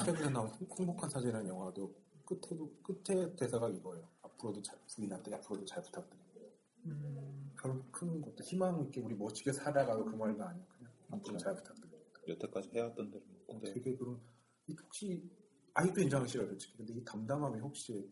최근에 0.05 0.31
나온 0.31 0.51
행복한 0.79 1.09
사진이라는 1.09 1.49
영화도 1.49 1.95
끝에도 2.27 2.71
끝에 2.83 3.35
대사가 3.37 3.71
이거예요. 3.71 4.07
앞으로도 4.23 4.61
잘 4.61 4.79
부인한테 4.87 5.35
앞으로도 5.35 5.65
잘 5.65 5.83
부탁드립니다. 5.83 6.41
음, 6.87 7.53
별큰 7.59 8.21
것도 8.21 8.45
희망 8.45 8.83
있게 8.83 9.01
우리 9.01 9.15
멋지게 9.15 9.53
살아가고 9.53 10.05
그 10.05 10.15
말도 10.15 10.45
아니고 10.45 10.67
그냥 10.77 10.93
앞으로 11.11 11.39
잘 11.39 11.55
부탁드립니다. 11.55 12.03
여태까지 12.29 12.71
해왔던 12.75 13.11
대로. 13.11 13.25
어, 13.49 13.61
되게 13.61 13.97
그런 13.97 14.21
이 14.67 14.75
혹시 14.75 15.31
아직도 15.75 16.01
인정하기 16.03 16.31
싫어요 16.31 16.49
솔직히 16.49 16.77
근데 16.77 16.95
이 16.95 17.05
담담함이 17.05 17.61
혹시 17.61 18.11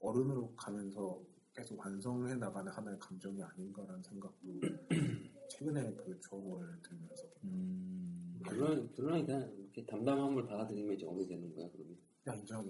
어른으로 0.00 0.52
가면서 0.56 1.20
계속 1.54 1.78
완성해 1.78 2.34
나가는 2.36 2.70
하나의 2.70 2.98
감정이 2.98 3.42
아닌가라는 3.42 4.02
생각도 4.02 4.60
최근에 5.50 5.94
그 5.94 6.18
조언을 6.20 6.80
들으면서 6.82 7.24
음. 7.44 8.40
그런, 8.46 8.92
그런 8.94 9.26
그냥 9.26 9.52
이렇게 9.58 9.84
담담함을 9.84 10.46
받아들이면 10.46 10.94
이제 10.94 11.06
어느 11.06 11.26
되는 11.26 11.52
거야, 11.54 11.68
그러면. 11.72 11.96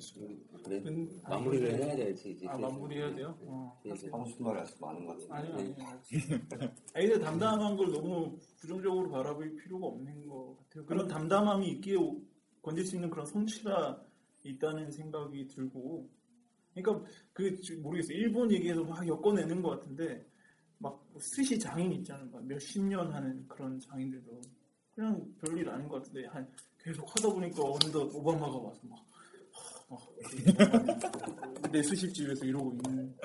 싫어요 0.01 0.37
아, 0.53 0.59
그래? 0.65 0.81
근- 0.81 1.21
마무리를 1.29 1.75
아니, 1.75 1.83
해야 1.83 1.97
될지, 1.97 2.31
이제. 2.31 2.47
아 2.47 2.57
그래서. 2.57 2.73
마무리해야 2.73 3.15
돼요? 3.15 3.37
네. 3.41 3.47
어, 3.49 3.81
하세요. 3.89 4.13
하고 4.13 4.25
싶은 4.25 4.47
말이 4.47 4.61
아직 4.61 4.81
많은 4.81 5.05
것 5.05 5.13
같은데. 5.13 5.35
아니 5.35 5.53
아니 5.53 5.61
아니. 5.83 6.01
아니 6.95 7.09
근데 7.09 7.19
담담한 7.19 7.77
걸 7.77 7.93
너무 7.93 8.39
부정적으로 8.57 9.11
바라볼 9.11 9.57
필요가 9.57 9.87
없는 9.89 10.27
것 10.29 10.57
같아요. 10.59 10.87
그런 10.87 11.09
담담함이 11.09 11.69
있기에 11.73 11.97
오- 11.97 12.23
건질 12.63 12.85
수 12.85 12.97
있는 12.97 13.11
그런 13.11 13.27
성취가 13.27 14.05
있다는 14.45 14.91
생각이 14.91 15.47
들고, 15.49 16.09
그러니까 16.75 17.07
그 17.33 17.55
지- 17.61 17.77
모르겠어요. 17.77 18.17
일본 18.17 18.51
얘기해서 18.53 18.83
막 18.85 19.07
엮어내는 19.07 19.63
것 19.63 19.71
같은데 19.71 20.25
막뭐 20.79 21.19
스시 21.19 21.59
장인 21.59 21.93
있잖아요. 21.95 22.29
막 22.31 22.45
몇십 22.47 22.83
년 22.85 23.13
하는 23.13 23.47
그런 23.49 23.79
장인들도 23.81 24.41
그냥 24.95 25.35
별일 25.41 25.69
아닌 25.69 25.89
것 25.89 25.97
같은데 25.97 26.27
한 26.27 26.49
계속 26.79 27.09
하다 27.11 27.33
보니까 27.35 27.63
어느덧 27.65 28.15
오바마가 28.15 28.59
와서 28.59 28.81
막. 28.85 29.05
막 29.91 30.01
내 31.73 31.83
스시집에서 31.83 32.45
이러고 32.45 32.73
있는. 32.75 33.17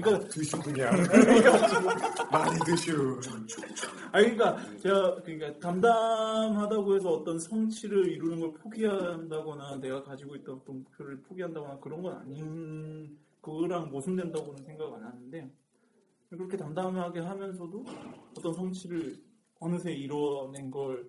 그러니까 0.00 0.28
드슈 0.28 0.60
그냥 0.60 0.92
많이 2.32 2.58
드슈 2.66 3.20
아 4.10 4.20
그러니까 4.20 4.56
제가 4.78 5.22
그러니까 5.22 5.58
담담하다고 5.60 6.96
해서 6.96 7.10
어떤 7.12 7.38
성취를 7.38 8.10
이루는 8.10 8.40
걸 8.40 8.54
포기한다거나 8.54 9.76
내가 9.76 10.02
가지고 10.02 10.34
있던 10.36 10.56
어떤 10.56 10.82
목표를 10.82 11.22
포기한다거나 11.22 11.78
그런 11.78 12.02
건 12.02 12.16
아닌 12.16 13.16
그거랑 13.40 13.90
모순된다고는 13.90 14.64
생각 14.64 14.92
안 14.94 15.04
하는데 15.04 15.50
그렇게 16.28 16.56
담담하게 16.56 17.20
하면서도 17.20 17.84
어떤 18.36 18.52
성취를 18.52 19.22
어느새 19.60 19.92
이뤄낸 19.92 20.70
걸 20.70 21.08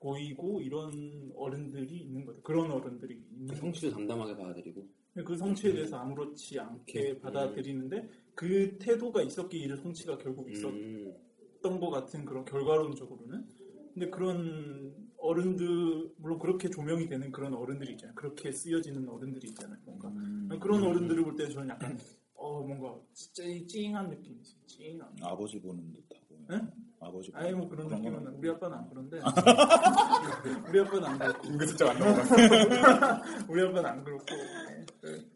보이고 0.00 0.60
이런 0.60 1.32
어른들이 1.34 1.98
있는 1.98 2.24
거죠. 2.24 2.42
그런 2.42 2.70
어른들이 2.70 3.14
있는 3.14 3.46
그 3.46 3.52
거죠. 3.52 3.60
성취도 3.60 3.90
담담하게 3.90 4.36
받아들이고. 4.36 4.99
그 5.24 5.36
성취에 5.36 5.72
대해서 5.72 5.98
아무렇지 5.98 6.58
않게 6.58 7.10
음. 7.12 7.20
받아들이는데 7.20 8.08
그 8.34 8.78
태도가 8.78 9.22
있었기에 9.22 9.64
이 9.66 9.76
성취가 9.76 10.18
결국 10.18 10.50
있었 10.50 10.68
음. 10.68 11.14
했던 11.54 11.80
것 11.80 11.90
같은 11.90 12.24
그런 12.24 12.44
결과론적으로는 12.44 13.44
근데 13.92 14.08
그런 14.08 14.94
어른들 15.18 16.12
물론 16.16 16.38
그렇게 16.38 16.70
조명이 16.70 17.06
되는 17.08 17.30
그런 17.32 17.52
어른들이 17.54 17.92
있잖아요 17.92 18.14
그렇게 18.14 18.52
쓰여지는 18.52 19.08
어른들이 19.08 19.48
있잖아요 19.48 19.78
뭔가 19.84 20.08
음. 20.08 20.48
그런 20.60 20.82
어른들을 20.84 21.22
볼 21.24 21.36
때 21.36 21.48
저는 21.48 21.68
약간 21.68 21.98
어 22.34 22.62
뭔가 22.62 22.98
진짜 23.12 23.44
이 23.44 23.66
찡한 23.66 24.08
느낌이지. 24.08 24.56
찡한. 24.66 25.14
아버지 25.20 25.60
보는 25.60 25.92
듯하고. 25.92 26.46
응? 26.52 26.70
아버지 26.98 27.30
아니 27.34 27.52
뭐 27.52 27.68
그런 27.68 27.86
느낌은 27.88 28.24
건 28.24 28.34
우리 28.34 28.48
아빠는 28.48 28.78
안 28.78 28.88
그런데 28.88 29.20
우리 30.68 30.80
아빠는 30.80 31.04
안 31.04 31.18
그렇고 31.18 31.48
은근슬쩍 31.48 31.90
안. 31.90 31.96
우리 33.48 33.62
아빠는 33.62 33.86
안 33.86 34.04
그렇고 34.04 34.24
네. 34.24 34.36
그 34.66 34.69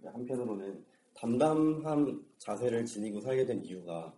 한편으로는 0.04 0.84
담담한 1.14 2.24
자세를 2.38 2.84
지니고 2.84 3.20
살게 3.20 3.44
된 3.46 3.64
이유가 3.64 4.14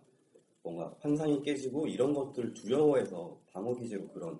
뭔가 0.63 0.93
환상이 0.99 1.41
깨지고 1.43 1.87
이런 1.87 2.13
것들 2.13 2.53
두려워해서 2.53 3.39
방어 3.51 3.73
기제로 3.75 4.07
그런 4.09 4.39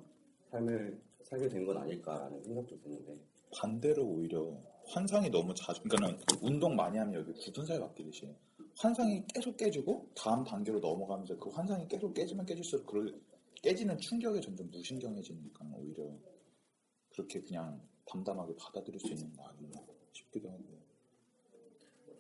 삶을 0.52 1.00
살게 1.24 1.48
된 1.50 1.66
건 1.66 1.78
아닐까라는 1.78 2.42
생각도 2.44 2.80
드는데 2.80 3.18
반대로 3.58 4.04
오히려 4.06 4.58
환상이 4.88 5.30
너무 5.30 5.54
자주, 5.54 5.82
그러니까는 5.84 6.18
운동 6.42 6.76
많이 6.76 6.98
하면 6.98 7.14
여기 7.16 7.34
굳은 7.34 7.66
살 7.66 7.80
바뀌듯이 7.80 8.34
환상이 8.78 9.26
계속 9.34 9.58
깨지고 9.58 10.10
다음 10.16 10.44
단계로 10.44 10.80
넘어가면서 10.80 11.38
그 11.38 11.50
환상이 11.50 11.88
계속 11.88 12.14
깨지면 12.14 12.46
깨질수록 12.46 12.86
그 12.86 13.22
깨지는 13.62 13.98
충격에 14.00 14.40
점점 14.40 14.70
무신경해지니까 14.72 15.66
오히려 15.76 16.10
그렇게 17.10 17.42
그냥 17.42 17.82
담담하게 18.06 18.56
받아들일 18.58 19.00
수 19.00 19.08
있는 19.08 19.34
거 19.34 19.44
아닌가 19.48 19.82
싶기도 20.14 20.50
하고. 20.50 20.77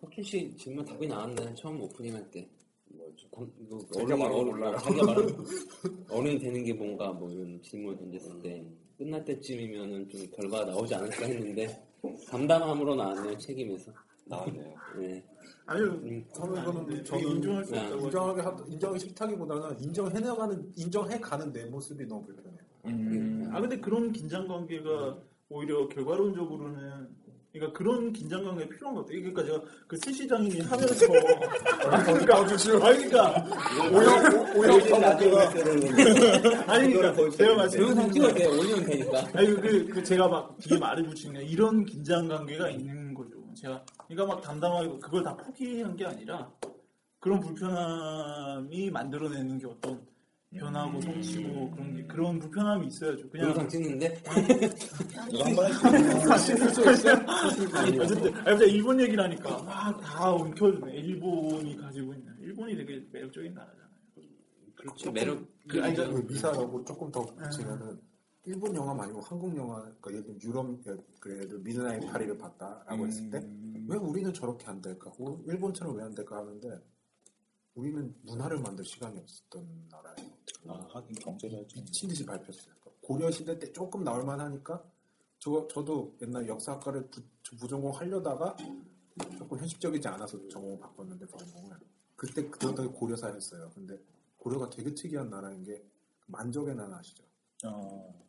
석준 0.07 0.23
씨 0.23 0.55
질문 0.55 0.85
답이 0.85 1.07
나왔나요? 1.07 1.53
처음 1.55 1.81
오프닝 1.81 2.15
할 2.15 2.31
때. 2.31 2.47
뭐, 2.89 3.13
자기가 3.93 4.15
어른이, 4.15 4.19
말하고 4.19 4.39
어른, 4.39 4.51
몰라요. 4.51 4.77
자기가 4.77 5.05
말하는 5.05 5.35
어른이 6.09 6.39
되는 6.39 6.63
게 6.63 6.73
뭔가 6.73 7.11
뭐 7.11 7.29
이런 7.29 7.61
질문을 7.61 7.97
던졌을 7.97 8.41
때 8.41 8.65
끝날 8.97 9.23
때쯤이면은 9.25 10.09
좀 10.09 10.25
결과가 10.31 10.65
나오지 10.65 10.95
않을까 10.95 11.25
했는데 11.25 11.83
담담함으로 12.29 12.95
나왔네요 12.95 13.37
책임에서. 13.37 13.91
나왔네요. 14.25 14.75
네. 14.97 15.23
아유 15.65 15.83
음, 15.83 16.25
저는 16.33 16.63
그거는 16.63 16.85
되게 16.87 17.03
저는 17.03 17.27
인정할 17.27 17.65
수 17.65 17.71
네. 17.71 17.79
없다고 17.81 18.05
인정하게 18.05 18.41
하, 18.41 18.65
인정이 18.67 18.99
싫다기보다는 18.99 19.81
인정해나가는 19.81 20.71
인정해 20.75 21.19
가는 21.19 21.51
내 21.51 21.65
모습이 21.65 22.05
너무 22.05 22.25
불편해요. 22.25 22.61
음. 22.85 23.49
아 23.51 23.59
근데 23.59 23.77
그런 23.79 24.11
긴장 24.13 24.47
관계가 24.47 25.21
오히려 25.49 25.87
결과론적으로는 25.89 27.09
그러니까 27.57 27.77
그런 27.77 28.13
긴장 28.13 28.43
관계가 28.43 28.69
필요한 28.69 28.95
것 28.95 29.05
같아요. 29.05 29.19
그러니까 29.21 29.43
제가 29.43 29.61
그 29.87 29.97
스시장님이 29.97 30.61
하면서 30.61 31.07
그러니까 32.05 32.45
그러니까 32.45 33.45
오형 33.91 34.57
오형 34.57 35.01
나중에 35.01 35.33
아니 36.67 36.93
그러니까 36.93 37.29
제가 37.35 37.55
말씀 37.55 37.79
돼요. 38.33 38.49
올리면 38.49 38.85
되니까. 38.85 39.27
아니 39.33 39.47
그, 39.55 39.87
그 39.87 40.03
제가 40.03 40.27
막 40.27 40.57
뒤에 40.59 40.77
말을 40.77 41.03
붙이는 41.03 41.39
게 41.39 41.45
이런 41.45 41.85
긴장 41.85 42.27
관계가 42.27 42.69
있는 42.69 43.13
거죠. 43.13 43.31
제가 43.55 43.83
그러니까 44.07 44.35
막 44.35 44.41
담담하게 44.41 44.99
그걸 44.99 45.23
다 45.23 45.35
포기한 45.35 45.95
게 45.95 46.05
아니라 46.05 46.49
그런 47.19 47.39
불편함이 47.39 48.91
만들어내는 48.91 49.57
게 49.57 49.65
어떤 49.65 50.05
변하고 50.57 51.01
성취고 51.01 51.71
그런 51.71 51.93
게 51.95 52.03
그런 52.07 52.39
불편함이 52.39 52.87
있어야죠. 52.87 53.29
그냥 53.29 53.49
영상 53.49 53.67
찍는데 53.69 54.23
이거 55.31 55.43
한번 55.43 55.65
해주세요. 55.71 57.15
어쨌든, 58.01 58.31
근데 58.43 58.65
일본 58.69 58.99
얘기를 59.01 59.23
하니까 59.23 59.61
막다 59.63 60.31
엉켜주네. 60.33 60.93
일본이 60.95 61.75
가지고 61.77 62.13
있는. 62.13 62.33
일본이 62.39 62.75
되게 62.77 63.05
매력적인 63.11 63.53
나라잖아요. 63.53 63.87
그렇죠. 64.75 65.11
매력. 65.11 65.45
그, 65.67 65.83
아니, 65.83 65.95
그 65.95 66.25
미사하고 66.27 66.83
조금 66.85 67.11
더 67.11 67.21
붙이면은 67.25 67.99
일본 68.45 68.73
영화 68.75 68.93
말고 68.93 69.19
한국 69.19 69.55
영화, 69.57 69.81
그러니까 69.99 70.11
예를 70.11 70.23
들면 70.23 70.41
유럽, 70.41 70.67
그래도 71.19 71.59
미드나잇 71.59 72.05
파리를 72.09 72.37
봤다라고 72.37 73.05
했을 73.07 73.29
때 73.29 73.41
왜 73.89 73.95
우리는 73.97 74.33
저렇게 74.33 74.65
안 74.67 74.81
될까? 74.81 75.09
어, 75.17 75.39
일본처럼 75.45 75.95
왜 75.95 76.03
안 76.03 76.13
될까 76.13 76.37
하는데 76.37 76.67
우리는 77.77 78.13
문화를 78.23 78.57
만들 78.59 78.83
시간이 78.83 79.19
없었던 79.19 79.87
나라예요. 79.91 80.31
아, 80.67 80.87
하긴 80.93 81.15
경제가 81.15 81.55
좀. 81.67 81.83
미친 81.85 82.09
듯이 82.09 82.25
밟혔어요. 82.25 82.73
그러니까 82.81 82.91
고려 83.01 83.29
시대 83.29 83.57
때 83.59 83.71
조금 83.71 84.03
나올 84.03 84.23
만하니까 84.23 84.83
저 85.37 85.67
저도 85.67 86.17
옛날 86.23 86.47
역사학과를 86.47 87.07
부, 87.11 87.21
부전공 87.59 87.91
하려다가 87.91 88.57
조금 89.37 89.59
현실적이지 89.59 90.07
않아서 90.07 90.39
전공을 90.49 90.79
바꿨는데 90.79 91.27
전공을 91.27 91.77
그때 92.15 92.49
그때도 92.49 92.91
고려사였어요. 92.93 93.69
근데 93.75 93.99
고려가 94.37 94.67
되게 94.71 94.93
특이한 94.95 95.29
나라인 95.29 95.63
게 95.63 95.85
만족의 96.25 96.75
나라 96.75 96.97
아시죠? 96.97 97.23
어. 97.65 98.26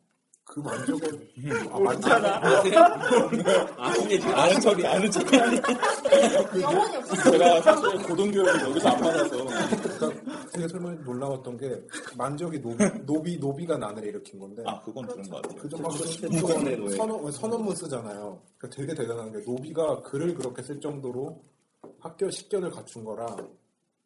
그 0.49 0.59
만족의 0.61 1.09
아, 1.69 1.77
없잖아. 1.77 2.41
아 3.77 3.93
근데 3.93 4.17
지금 4.17 4.33
아는 4.33 4.59
척이 4.59 4.87
아는 4.87 5.11
척이 5.11 5.37
아니 5.37 5.61
영혼이 6.59 6.97
없어. 6.97 7.31
제가 7.31 7.61
사실 7.61 8.01
고등교육을 8.07 8.61
여기서 8.63 8.89
안 8.89 8.99
받아서 8.99 9.37
되게 10.51 10.67
설명이 10.67 10.97
놀라웠던 11.05 11.55
게 11.55 11.79
만족이 12.17 12.59
노비, 12.61 12.83
노비 13.05 13.37
노비가 13.37 13.77
난을 13.77 14.03
일으킨 14.03 14.39
건데 14.39 14.63
아 14.65 14.81
그건 14.81 15.05
들은 15.05 15.29
것 15.29 15.39
같아요. 15.39 15.61
그 15.61 15.69
정도 15.69 15.91
최초원의 15.91 16.77
노예. 16.77 16.95
선언, 16.97 17.31
선언문 17.31 17.75
쓰잖아요. 17.75 18.41
그러니까 18.57 18.75
되게 18.75 18.95
대단한 18.95 19.31
게 19.31 19.43
노비가 19.45 20.01
글을 20.01 20.33
그렇게 20.33 20.63
쓸 20.63 20.81
정도로 20.81 21.43
학교 21.99 22.27
식견을 22.27 22.71
갖춘 22.71 23.03
거라 23.03 23.37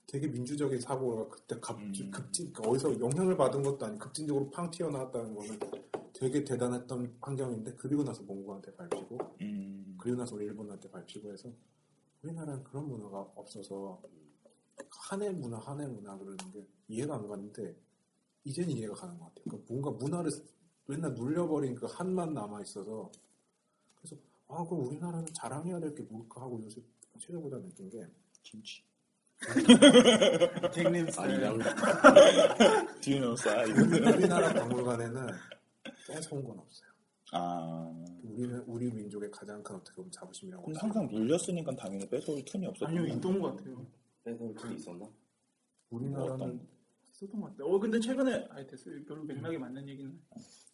되게 0.07 0.27
민주적인 0.27 0.81
사고가 0.81 1.29
그때 1.29 1.55
갑, 1.61 1.77
음. 1.77 1.93
급진 2.11 2.51
그러니까 2.51 2.69
어디서 2.69 2.99
영향을 2.99 3.37
받은 3.37 3.63
것도 3.63 3.85
아니고 3.85 3.99
급진적으로 3.99 4.49
팡 4.49 4.69
튀어나왔다는 4.69 5.33
거는 5.33 5.59
되게 6.23 6.41
대단했던 6.41 7.17
환경인데 7.19 7.73
그리고 7.73 8.01
나서 8.01 8.23
몽고한테 8.23 8.73
밟히고 8.77 9.35
음. 9.41 9.97
그리고 9.99 10.19
나서 10.19 10.41
일본한테 10.41 10.89
밟히고 10.89 11.33
해서 11.33 11.51
우리나라는 12.21 12.63
그런 12.63 12.87
문화가 12.87 13.19
없어서 13.35 14.01
한해 14.89 15.31
문화 15.31 15.57
한해 15.57 15.85
문화 15.85 16.17
그러는 16.17 16.37
게 16.53 16.65
이해가 16.87 17.15
안 17.15 17.27
갔는데 17.27 17.75
이제는 18.45 18.69
이해가 18.69 18.93
가는 18.93 19.19
것 19.19 19.25
같아요. 19.25 19.43
그러니까 19.43 19.67
뭔가 19.73 19.91
문화를 19.91 20.31
맨날 20.85 21.13
눌려버린 21.13 21.75
그 21.75 21.87
한만 21.87 22.33
남아 22.33 22.61
있어서 22.61 23.11
그래서 23.97 24.15
아 24.47 24.63
그럼 24.63 24.87
우리나라는 24.87 25.25
자랑해야 25.33 25.81
될 25.81 25.93
게 25.93 26.03
뭘까 26.03 26.39
하고 26.39 26.61
요새 26.63 26.81
최근보다 27.19 27.57
느낀 27.61 27.89
게 27.89 28.07
김치. 28.43 28.81
아니면 31.17 31.59
디노 33.01 33.35
사이. 33.35 33.69
우리나라 33.71 34.53
박물관에는 34.53 35.27
뺏어온 36.13 36.43
건 36.43 36.59
없어요. 36.59 36.89
아. 37.31 37.91
우리는 38.23 38.59
우리 38.67 38.91
민족의 38.91 39.31
가장 39.31 39.61
큰 39.63 39.75
어떻게 39.75 39.95
보면 39.95 40.11
자부심이라고 40.11 40.63
근데 40.65 40.79
항상 40.79 41.07
물렸으니까 41.07 41.75
당연히 41.75 42.07
뺏어올 42.07 42.43
틈이 42.45 42.67
없었던 42.67 42.89
아니요, 42.89 43.09
것 43.09 43.15
있던 43.17 43.39
것 43.41 43.55
같아요. 43.57 43.85
뺏어올 44.23 44.53
틈이 44.55 44.75
있었나? 44.75 45.05
우리나라는 45.89 46.59
있었던 47.11 47.41
것 47.41 47.47
같아요. 47.51 47.67
어, 47.67 47.79
근데 47.79 47.99
최근에, 47.99 48.47
아니, 48.51 48.67
됐어요. 48.67 49.03
별로 49.07 49.23
맥락에 49.23 49.57
맞는 49.57 49.87
얘기는. 49.89 50.19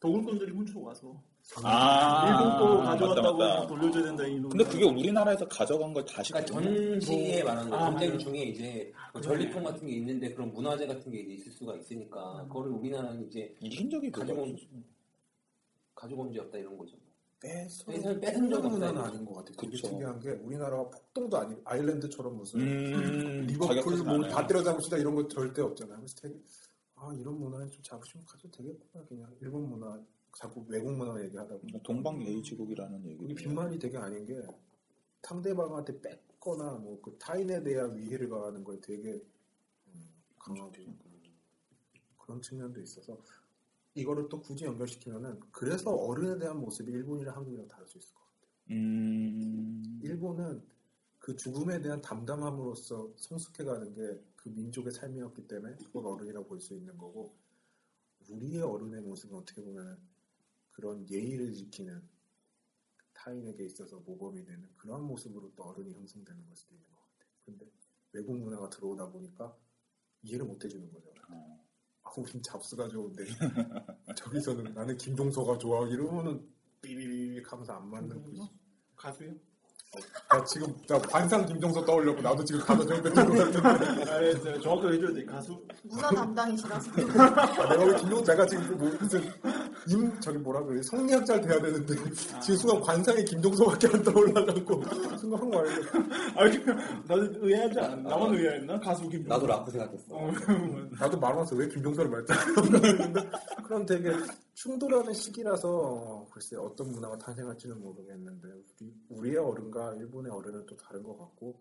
도굴꾼들이 0.01 0.51
훔쳐 0.51 0.79
와서. 0.79 1.21
아. 1.63 2.27
일본 2.29 2.57
거 2.59 2.77
맞다, 2.77 2.89
가져왔다고 2.91 3.37
맞다. 3.37 3.67
돌려줘야 3.67 4.03
된다, 4.03 4.25
이 4.27 4.39
논. 4.39 4.49
근데 4.49 4.63
그게 4.65 4.85
우리나라에서 4.85 5.47
가져간 5.47 5.93
걸 5.93 6.05
다시 6.05 6.31
그러니까 6.31 6.53
전시에 6.55 7.43
말하는 7.43 7.73
아, 7.73 7.89
전쟁 7.91 8.09
맞아요. 8.09 8.17
중에 8.19 8.39
이제 8.43 8.93
뭐 9.13 9.21
그러네. 9.21 9.27
전리품 9.43 9.63
같은 9.63 9.87
게 9.87 9.93
있는데 9.95 10.33
그런 10.33 10.53
문화재 10.53 10.85
같은 10.87 11.11
게 11.11 11.19
있을 11.21 11.51
수가 11.51 11.75
있으니까 11.77 12.45
그거를 12.47 12.71
우리나라는 12.71 13.25
이제 13.27 13.55
이긴 13.61 13.89
적이 13.89 14.11
가지고. 14.11 14.45
온적 16.07 16.45
없다 16.45 16.57
이런 16.57 16.77
거죠. 16.77 16.97
뺏은- 17.41 18.19
뺏은 18.21 18.49
적 18.49 18.61
문화는 18.67 18.97
없다, 18.97 19.09
아닌 19.11 19.25
것 19.25 19.33
같아요. 19.35 19.55
되게 19.55 19.71
그쵸. 19.71 19.87
특이한 19.89 20.19
게 20.19 20.31
우리나라가 20.31 20.89
폭동도 20.89 21.37
아니고 21.37 21.61
아일랜드처럼 21.63 22.35
무슨 22.35 22.59
음. 22.59 23.45
리버풀 23.47 23.75
자격증 23.77 24.05
뭐 24.05 24.17
많아요. 24.17 24.31
다 24.31 24.45
때려잡읍시다 24.47 24.97
이런 24.97 25.15
거 25.15 25.27
절대 25.27 25.61
없잖아요. 25.61 25.97
그래서 25.97 26.15
되게 26.21 26.35
아 26.95 27.13
이런 27.17 27.39
문화에 27.39 27.69
좀 27.69 27.81
자부심 27.81 28.25
가져도 28.25 28.51
되겠구나 28.57 29.05
그냥 29.05 29.33
일본 29.41 29.69
문화 29.69 29.97
자꾸 30.37 30.65
외국 30.67 30.91
문화 30.91 31.21
얘기하다 31.23 31.47
보니 31.49 31.61
그러니까 31.71 31.79
동방 31.83 32.21
예의지국이라는 32.21 33.05
얘기. 33.05 33.23
우리 33.23 33.33
빈말이 33.33 33.79
되게 33.79 33.97
아닌 33.97 34.25
게 34.25 34.41
상대방한테 35.23 36.01
뺏거나 36.01 36.73
뭐 36.73 36.99
그 37.01 37.15
타인에 37.17 37.63
대한 37.63 37.95
위해를 37.95 38.27
가하는 38.29 38.63
거에 38.65 38.77
되게 38.81 39.13
음, 39.87 40.09
강하고 40.37 40.71
그런 42.17 42.41
측면도 42.41 42.81
있어서 42.81 43.17
이거를 43.95 44.29
또 44.29 44.41
굳이 44.41 44.65
연결시키면은 44.65 45.39
그래서 45.51 45.91
어른에 45.91 46.39
대한 46.39 46.59
모습이 46.59 46.91
일본이랑 46.91 47.35
한국이랑 47.35 47.67
다를 47.67 47.87
수 47.87 47.97
있을 47.97 48.13
것 48.13 48.21
같아요. 48.21 48.51
음. 48.71 49.99
일본은 50.03 50.63
그 51.17 51.35
죽음에 51.35 51.81
대한 51.81 52.01
담담함으로써 52.01 53.13
성숙해가는 53.17 53.93
게 53.93 54.29
그 54.41 54.49
민족의 54.49 54.93
삶이었기 54.93 55.47
때문에 55.47 55.75
그걸 55.75 56.07
어른이라고 56.07 56.47
볼 56.47 56.59
수 56.61 56.73
있는 56.73 56.97
거고 56.97 57.35
우리의 58.29 58.61
어른의 58.61 59.01
모습은 59.01 59.37
어떻게 59.37 59.61
보면 59.61 59.99
그런 60.71 61.07
예의를 61.09 61.53
지키는 61.53 62.01
타인에게 63.13 63.65
있어서 63.65 63.99
모범이 63.99 64.45
되는 64.45 64.69
그런 64.77 65.03
모습으로 65.03 65.51
또 65.55 65.63
어른이 65.63 65.93
형성되는 65.93 66.45
걸 66.45 66.55
수도 66.55 66.73
있는 66.73 66.87
것 66.93 67.01
같아요. 67.01 67.31
근데 67.45 67.65
외국 68.13 68.37
문화가 68.37 68.69
들어오다 68.69 69.09
보니까 69.11 69.57
이해를 70.21 70.45
못 70.45 70.63
해주는 70.63 70.89
거죠. 70.91 71.11
어. 71.29 71.68
아, 72.03 72.09
우린 72.17 72.41
잡스가 72.41 72.87
좋은데 72.87 73.23
저기서는 74.15 74.73
나는 74.73 74.97
김종서가 74.97 75.57
좋아 75.57 75.87
이러면은 75.87 76.47
삐비빅 76.81 77.51
하면서 77.51 77.73
안 77.73 77.89
맞는 77.89 78.23
거지. 78.23 78.41
가수요? 78.95 79.31
나 80.29 80.43
지금 80.45 80.75
나 80.87 80.99
관상 80.99 81.45
김종서 81.45 81.83
떠올렸고 81.83 82.21
나도 82.21 82.43
지금 82.45 82.61
가서 82.61 82.85
같은데. 82.85 83.09
아, 84.11 84.19
네, 84.19 84.59
정확하게 84.61 84.95
해줘야 84.95 85.13
돼. 85.13 85.25
가수. 85.25 85.65
문화 85.83 86.09
담당이시라서. 86.11 86.91
아, 86.91 87.69
내가 87.69 87.83
왜 87.85 87.95
김종 87.97 88.23
내가 88.23 88.45
지금 88.45 88.77
뭐 88.77 88.89
무슨 88.99 89.21
임 89.89 90.19
저기 90.19 90.37
뭐라 90.37 90.63
그래 90.63 90.81
성리학자를 90.83 91.41
돼야 91.41 91.59
되는데 91.61 91.93
지금 92.41 92.57
순간 92.57 92.81
관상에 92.81 93.23
김종서밖에 93.23 93.87
안 93.87 94.03
떠올라가고 94.03 94.83
순간 95.17 95.41
한거 95.41 95.59
알고. 96.35 96.71
아, 96.71 96.75
나도 97.07 97.47
의아하지 97.47 97.79
않았나? 97.79 98.09
나만 98.09 98.33
의아했나? 98.35 98.79
가수 98.79 99.09
김. 99.09 99.23
나도 99.27 99.47
라프 99.47 99.71
생각했어. 99.71 100.15
나도 100.99 101.19
말하면서 101.19 101.55
왜 101.55 101.67
김종서를 101.67 102.09
말했다 102.11 102.33
그럼 103.65 103.85
되게 103.85 104.11
충돌하는 104.53 105.13
시기라서 105.13 106.27
글쎄 106.31 106.55
어떤 106.57 106.91
문화가 106.91 107.17
탄생할지는 107.17 107.79
모르겠는데 107.81 108.47
우리, 108.79 108.93
우리의 109.09 109.37
어른과 109.37 109.95
일본의 109.95 110.31
어른은 110.31 110.65
또 110.65 110.75
다른 110.77 111.01
것 111.03 111.17
같고 111.17 111.59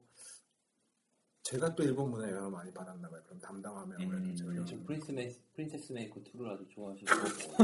제가 1.48 1.74
또 1.74 1.82
일본 1.82 2.10
문화에 2.10 2.30
영향을 2.30 2.50
많이 2.50 2.70
받았나 2.74 3.08
봐요. 3.08 3.22
그럼 3.24 3.40
담당하면 3.40 3.98
아무래도 3.98 4.34
제가 4.34 4.50
영향을 4.50 4.66
지금 4.66 4.84
프린스 4.84 5.12
메이, 5.12 5.34
프린세스 5.54 5.92
메이커 5.94 6.20
2를 6.20 6.46
아주 6.46 6.68
좋아하시고. 6.68 7.10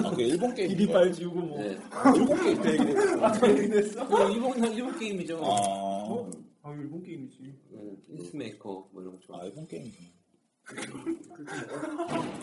아, 0.02 0.10
그 0.16 0.22
일본 0.22 0.54
게임. 0.54 0.80
이빨 0.80 1.12
지우고 1.12 1.40
뭐. 1.42 1.58
네. 1.58 1.78
일본 2.16 2.42
게임 2.42 2.62
그 2.62 2.70
얘기 2.70 2.92
아, 3.22 3.30
됐어? 3.68 4.02
어, 4.04 4.30
일본, 4.30 4.72
일본 4.72 4.98
게임이죠. 4.98 5.36
아, 5.36 5.48
어? 5.48 6.30
아, 6.62 6.72
일본 6.72 7.02
게임이지. 7.02 7.42
네, 7.72 7.96
프린스 8.06 8.36
메이커 8.36 8.88
뭐 8.90 9.02
이런 9.02 9.12
거 9.12 9.20
좋아. 9.20 9.42
아, 9.42 9.44
일본 9.44 9.66
게임. 9.66 9.92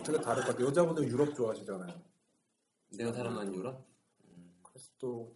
되게 0.06 0.22
다를 0.22 0.44
것 0.44 0.50
같아요. 0.52 0.68
여자분들 0.68 1.08
유럽 1.08 1.34
좋아하시잖아요. 1.34 2.02
내가 3.00 3.14
사랑하는 3.14 3.56
유라? 3.56 3.84
그래서 4.62 4.92
또 5.00 5.36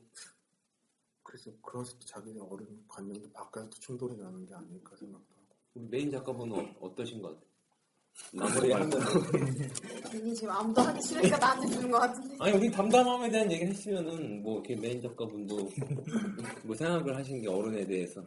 그래서 1.24 1.50
그래서 1.63 1.94
또 1.94 2.06
자기 2.06 2.38
어른 2.38 2.86
관념도 2.88 3.32
또 3.34 3.70
충돌이 3.72 4.18
나는 4.18 4.46
게 4.46 4.54
아닐까 4.54 4.96
생각도. 4.98 5.35
우리 5.75 5.85
메인 5.89 6.09
작가분은 6.11 6.55
어- 6.57 6.75
어떠신 6.88 7.21
것 7.21 7.29
같아요? 7.29 7.45
마무리 8.33 8.71
한 8.71 8.89
번. 8.89 9.01
괜히 10.09 10.33
지금 10.33 10.49
아무도 10.51 10.81
하기 10.81 11.01
싫으니까 11.05 11.38
나한테 11.38 11.67
주는 11.67 11.91
것 11.91 11.99
같은데. 11.99 12.35
아니, 12.39 12.57
우리 12.57 12.71
담담함에 12.71 13.29
대한 13.29 13.51
얘기를 13.51 13.73
했으면은, 13.73 14.41
뭐, 14.41 14.53
이렇게 14.61 14.73
메인 14.77 15.01
작가분도, 15.01 15.69
뭐, 16.63 16.75
생각을 16.77 17.13
하신 17.17 17.41
게 17.41 17.49
어른에 17.49 17.85
대해서 17.85 18.23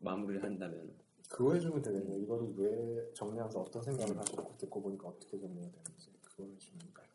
마무리를 0.00 0.42
한다면. 0.42 0.90
그거 1.28 1.52
해주면 1.52 1.82
되겠네요. 1.82 2.16
이거를 2.22 2.48
왜 2.56 3.12
정리하면서 3.12 3.60
어떤 3.60 3.82
생각을 3.82 4.16
하셨고 4.18 4.56
듣고 4.56 4.80
보니까 4.80 5.08
어떻게 5.08 5.38
정리가 5.38 5.60
되는지 5.70 6.10
그거 6.24 6.44
해주면 6.44 6.78
깔끔하게. 6.94 7.07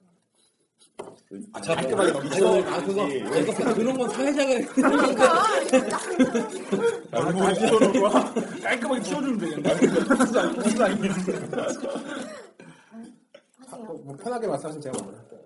아, 1.53 1.61
깔끔하게 1.61 2.09
아, 2.09 2.13
넘기셔야 2.13 2.85
그거, 2.85 3.01
아, 3.03 3.05
그거, 3.45 3.73
그런 3.73 3.97
건 3.97 4.09
사회자가. 4.09 4.73
그러니까 4.73 5.33
아, 7.11 7.31
다 7.33 7.53
치워놓고 7.53 8.01
깔끔하게 8.61 9.03
치워주면 9.03 9.37
되겠네. 9.39 9.73
어, 13.71 13.77
뭐 14.03 14.15
편하게 14.17 14.47
말씀하시면 14.47 14.81
제가 14.81 14.97
마무리할게요. 14.99 15.43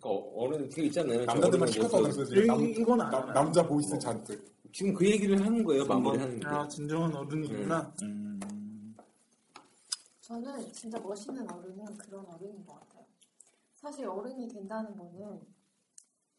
그 0.00 0.08
어른, 0.34 0.68
그 0.70 0.80
있잖아요. 0.82 1.24
남자들만 1.24 1.68
시켜서 1.68 2.00
뭐, 2.00 2.08
그랬어요. 2.10 2.60
이- 2.60 2.72
이건 2.72 3.00
알아요. 3.02 3.32
남자 3.32 3.64
보이스 3.66 3.96
잔뜩. 3.98 4.50
지금 4.72 4.94
그 4.94 5.06
얘기를 5.08 5.38
하는 5.44 5.62
거예요, 5.62 5.84
마무리하는 5.84 6.40
게. 6.40 6.46
아, 6.46 6.66
진정한 6.66 7.14
어른이구나. 7.14 7.92
음, 8.02 8.40
저는 10.22 10.72
진짜 10.72 10.98
멋있는 10.98 11.42
어른은 11.50 11.84
그런 11.98 12.24
어른인 12.26 12.64
것 12.64 12.74
같아요. 12.80 12.91
사실 13.82 14.06
어른이 14.06 14.46
된다는 14.46 14.96
거는 14.96 15.44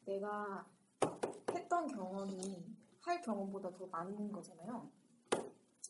내가 0.06 0.66
했던 1.52 1.88
경험이 1.88 2.66
할 3.02 3.22
경험보다 3.22 3.70
더 3.74 3.86
많은 3.88 4.32
거잖아요. 4.32 4.90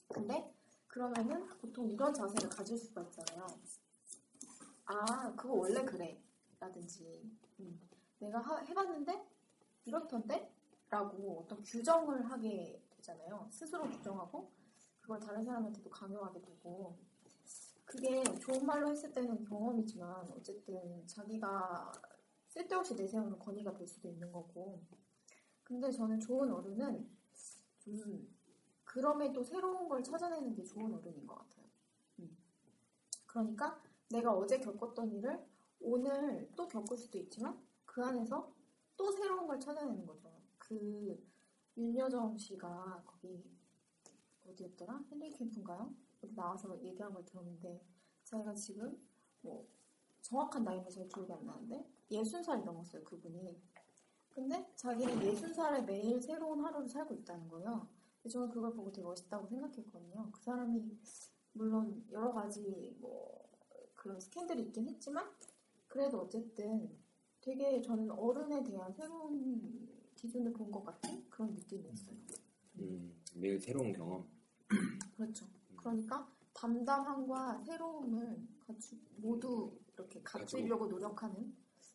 근데 0.07 0.51
그러면은 0.87 1.47
보통 1.59 1.87
이런 1.91 2.11
자세를 2.11 2.49
가질 2.49 2.75
수가 2.75 3.03
있잖아요. 3.03 3.45
아, 4.85 5.31
그거 5.35 5.53
원래 5.53 5.85
그래. 5.85 6.19
라든지, 6.59 7.31
음, 7.59 7.79
내가 8.17 8.39
하- 8.39 8.57
해봤는데 8.63 9.23
이렇던데? 9.85 10.51
라고 10.89 11.41
어떤 11.41 11.61
규정을 11.63 12.31
하게 12.31 12.83
되잖아요. 12.95 13.47
스스로 13.51 13.87
규정하고 13.89 14.51
그걸 15.01 15.19
다른 15.19 15.43
사람한테도 15.43 15.89
강요하게 15.91 16.41
되고 16.41 16.97
그게 17.93 18.23
좋은 18.39 18.65
말로 18.65 18.89
했을 18.89 19.13
때는 19.13 19.45
경험이지만 19.45 20.31
어쨌든 20.31 21.05
자기가 21.05 21.91
쓸데없이 22.47 22.95
내세우는 22.95 23.37
권위가 23.37 23.71
될 23.75 23.85
수도 23.85 24.09
있는 24.09 24.31
거고 24.31 24.81
근데 25.63 25.91
저는 25.91 26.19
좋은 26.19 26.51
어른은 26.51 27.07
좀 27.77 28.35
그럼에도 28.83 29.43
새로운 29.43 29.87
걸 29.87 30.03
찾아내는 30.03 30.55
게 30.55 30.63
좋은 30.63 30.91
어른인 30.91 31.27
것 31.27 31.35
같아요. 31.35 31.65
음. 32.17 32.35
그러니까 33.27 33.79
내가 34.09 34.33
어제 34.33 34.59
겪었던 34.59 35.11
일을 35.11 35.45
오늘 35.79 36.51
또 36.55 36.67
겪을 36.67 36.97
수도 36.97 37.19
있지만 37.19 37.61
그 37.85 38.03
안에서 38.03 38.51
또 38.97 39.11
새로운 39.11 39.45
걸 39.45 39.59
찾아내는 39.59 40.03
거죠. 40.07 40.31
그 40.57 41.23
윤여정 41.77 42.39
씨가 42.39 43.03
거기 43.05 43.43
어디였더라? 44.47 45.03
헨리 45.11 45.29
캠프인가요? 45.29 45.93
나와서 46.35 46.81
얘기한 46.83 47.13
걸 47.13 47.23
들었는데 47.25 47.81
자기가 48.23 48.53
지금 48.55 48.97
뭐 49.41 49.67
정확한 50.21 50.63
나이는 50.63 50.89
잘 50.89 51.07
기억이 51.07 51.31
안 51.33 51.45
나는데 51.45 51.85
60살이 52.11 52.63
넘었어요 52.63 53.03
그분이 53.03 53.61
근데 54.29 54.71
자기는 54.75 55.15
60살에 55.19 55.83
매일 55.85 56.21
새로운 56.21 56.63
하루를 56.63 56.87
살고 56.87 57.13
있다는 57.15 57.47
거예요 57.49 57.87
저는 58.29 58.49
그걸 58.49 58.73
보고 58.73 58.91
되게 58.91 59.03
멋있다고 59.05 59.47
생각했거든요 59.47 60.29
그 60.31 60.41
사람이 60.41 60.81
물론 61.53 62.05
여러 62.11 62.31
가지 62.33 62.95
뭐 62.99 63.47
그런 63.93 64.19
스캔들이 64.19 64.63
있긴 64.63 64.87
했지만 64.87 65.29
그래도 65.87 66.21
어쨌든 66.21 66.97
되게 67.41 67.81
저는 67.81 68.09
어른에 68.11 68.63
대한 68.63 68.91
새로운 68.93 69.89
기준을 70.15 70.53
본 70.53 70.71
것 70.71 70.83
같은 70.83 71.29
그런 71.29 71.53
느낌이었어요 71.53 72.15
음, 72.79 73.13
매일 73.35 73.59
새로운 73.59 73.91
경험. 73.93 74.25
그렇죠. 75.15 75.45
그러니까 75.83 76.27
담담함과 76.53 77.63
새로움을 77.65 78.37
갖추, 78.65 78.95
모두 79.17 79.77
이렇게 79.93 80.21
갖추려고 80.23 80.87
노력하는 80.87 81.53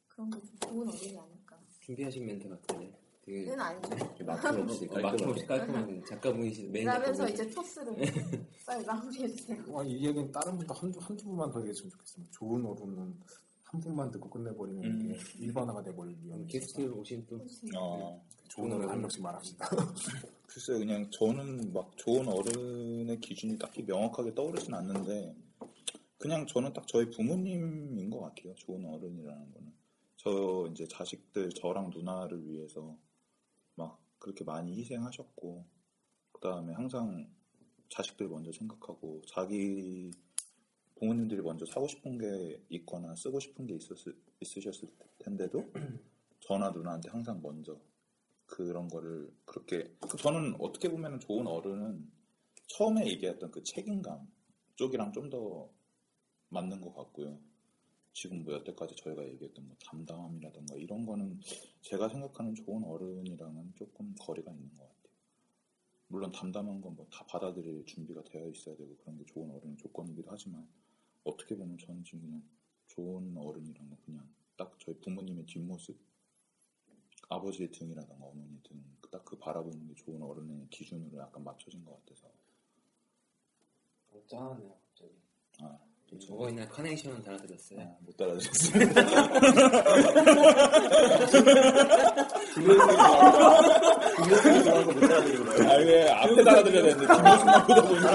그런 0.09 0.31
게 0.31 0.39
좀 0.41 0.57
좋은 0.61 0.89
어른이 0.89 1.19
아닐까. 1.19 1.59
준비하신 1.81 2.27
멘트 2.27 2.49
같은데. 2.49 2.93
그는 3.25 3.61
아니죠. 3.61 4.25
막힘 4.25 4.61
없이, 4.63 4.87
막힘없이 4.87 5.47
깔끔한 5.47 6.03
작가분이시 6.07 6.69
메인 6.69 6.87
그러면서. 6.87 7.29
이제 7.29 7.49
토스를 7.51 7.95
빨리 8.67 8.85
마무리해주세요. 8.87 9.65
와, 9.69 9.85
이 9.85 10.07
얘기는 10.07 10.33
다른 10.33 10.57
분도 10.57 10.73
한두, 10.75 10.99
한두 10.99 11.25
분만 11.25 11.51
더 11.51 11.59
얘기했으면 11.61 11.91
좋겠습니다. 11.91 12.31
좋은 12.33 12.65
어른은 12.65 13.21
한 13.65 13.81
분만 13.81 14.11
듣고 14.11 14.31
끝내버리면 14.31 14.85
음. 14.85 15.11
이게 15.15 15.45
일반화가 15.45 15.83
돼버릴 15.83 16.17
위험이 16.23 16.47
게스트 16.47 16.91
오신 16.91 17.27
또 17.27 17.39
어, 17.79 18.25
좋은 18.49 18.73
어른 18.73 18.89
한 18.89 19.01
명씩 19.01 19.23
말합시다. 19.23 19.67
글쎄요, 20.47 20.79
그냥 20.79 21.11
저는 21.11 21.73
막 21.73 21.97
좋은 21.97 22.27
어른의 22.27 23.21
기준이 23.21 23.59
딱히 23.59 23.83
명확하게 23.83 24.35
떠오르진 24.35 24.75
않는데, 24.75 25.37
그냥 26.17 26.47
저는 26.47 26.73
딱 26.73 26.87
저희 26.89 27.11
부모님인 27.11 28.11
것 28.11 28.21
같아요. 28.21 28.55
좋은 28.55 28.85
어른이라는 28.85 29.53
거는. 29.53 29.73
저 30.17 30.69
이제 30.73 30.87
자식들, 30.89 31.51
저랑 31.51 31.91
누나를 31.91 32.45
위해서 32.49 32.97
막 33.77 34.01
그렇게 34.19 34.43
많이 34.45 34.75
희생하셨고, 34.79 35.65
그 36.33 36.41
다음에 36.41 36.73
항상 36.73 37.31
자식들 37.91 38.29
먼저 38.29 38.51
생각하고, 38.51 39.23
자기 39.27 40.11
부모님들이 40.97 41.43
먼저 41.43 41.65
사고 41.67 41.87
싶은 41.87 42.19
게 42.19 42.61
있거나 42.71 43.15
쓰고 43.15 43.39
싶은 43.39 43.67
게 43.67 43.77
있었을, 43.77 44.17
있으셨을 44.41 44.89
텐데도, 45.19 45.71
저나 46.41 46.71
누나한테 46.71 47.11
항상 47.11 47.41
먼저 47.43 47.79
그런 48.49 48.89
거를 48.89 49.33
그렇게 49.45 49.95
그 50.01 50.17
저는 50.17 50.57
어떻게 50.59 50.91
보면 50.91 51.21
좋은 51.21 51.47
어른은 51.47 52.11
처음에 52.67 53.07
얘기했던 53.07 53.51
그 53.53 53.63
책임감 53.63 54.27
쪽이랑 54.77 55.13
좀 55.13 55.31
더 55.31 55.71
맞는 56.51 56.81
것 56.81 56.95
같고요. 56.95 57.39
지금 58.15 58.43
뭐 58.43 58.55
여태까지 58.55 58.97
저희가 58.97 59.29
얘기했던 59.29 59.67
뭐 59.67 59.77
담담함이라든가 59.85 60.77
이런 60.77 61.05
거는 61.07 61.41
제가 61.83 62.09
생각하는 62.09 62.55
좋은 62.55 62.83
어른이랑은 62.85 63.75
조금 63.77 64.15
거리가 64.19 64.51
있는 64.51 64.69
것 64.75 64.79
같아요. 64.83 65.13
물론 66.09 66.33
담담한 66.33 66.81
건 66.81 66.95
뭐 66.97 67.07
다 67.11 67.25
받아들일 67.27 67.85
준비가 67.85 68.23
되어 68.25 68.49
있어야 68.49 68.75
되고 68.77 68.97
그런 68.97 69.19
게 69.19 69.25
좋은 69.27 69.51
어른의 69.51 69.77
조건이기도 69.77 70.31
하지만 70.31 70.67
어떻게 71.25 71.55
보면 71.57 71.77
저는 71.79 72.03
지금 72.03 72.21
그냥 72.23 72.43
좋은 72.89 73.37
어른이란 73.37 73.89
건 73.91 73.99
그냥 74.07 74.27
딱 74.57 74.75
저희 74.81 74.99
부모님의 75.01 75.45
뒷모습 75.45 75.99
아버지의 77.29 77.71
등이라던가 77.73 78.25
어머니의 78.25 78.61
등, 78.63 78.83
딱 79.11 79.25
그 79.25 79.39
바라보는 79.39 79.87
게 79.89 79.95
좋은 79.95 80.23
어른의 80.23 80.69
기준으로 80.71 81.19
약간 81.19 81.43
맞춰진 81.45 81.85
것 81.85 81.93
같아서. 82.05 82.31
어, 84.11 84.23
짠하네요, 84.27 84.75
갑자기. 84.81 85.15
아, 85.61 85.79
저거 86.17 86.49
있나 86.49 86.67
카네이션 86.69 87.23
달아드렸어요. 87.23 87.81
아, 87.81 87.97
못. 88.01 88.17
김효승이 94.15 94.65
거예요. 95.45 95.71
아, 95.71 95.75
왜 95.77 96.09
앞에 96.11 96.45
달아드려야 96.45 96.83
되는데 96.83 97.07
뒷모습만 97.07 97.67
보다 97.67 97.83
보니까. 97.83 98.09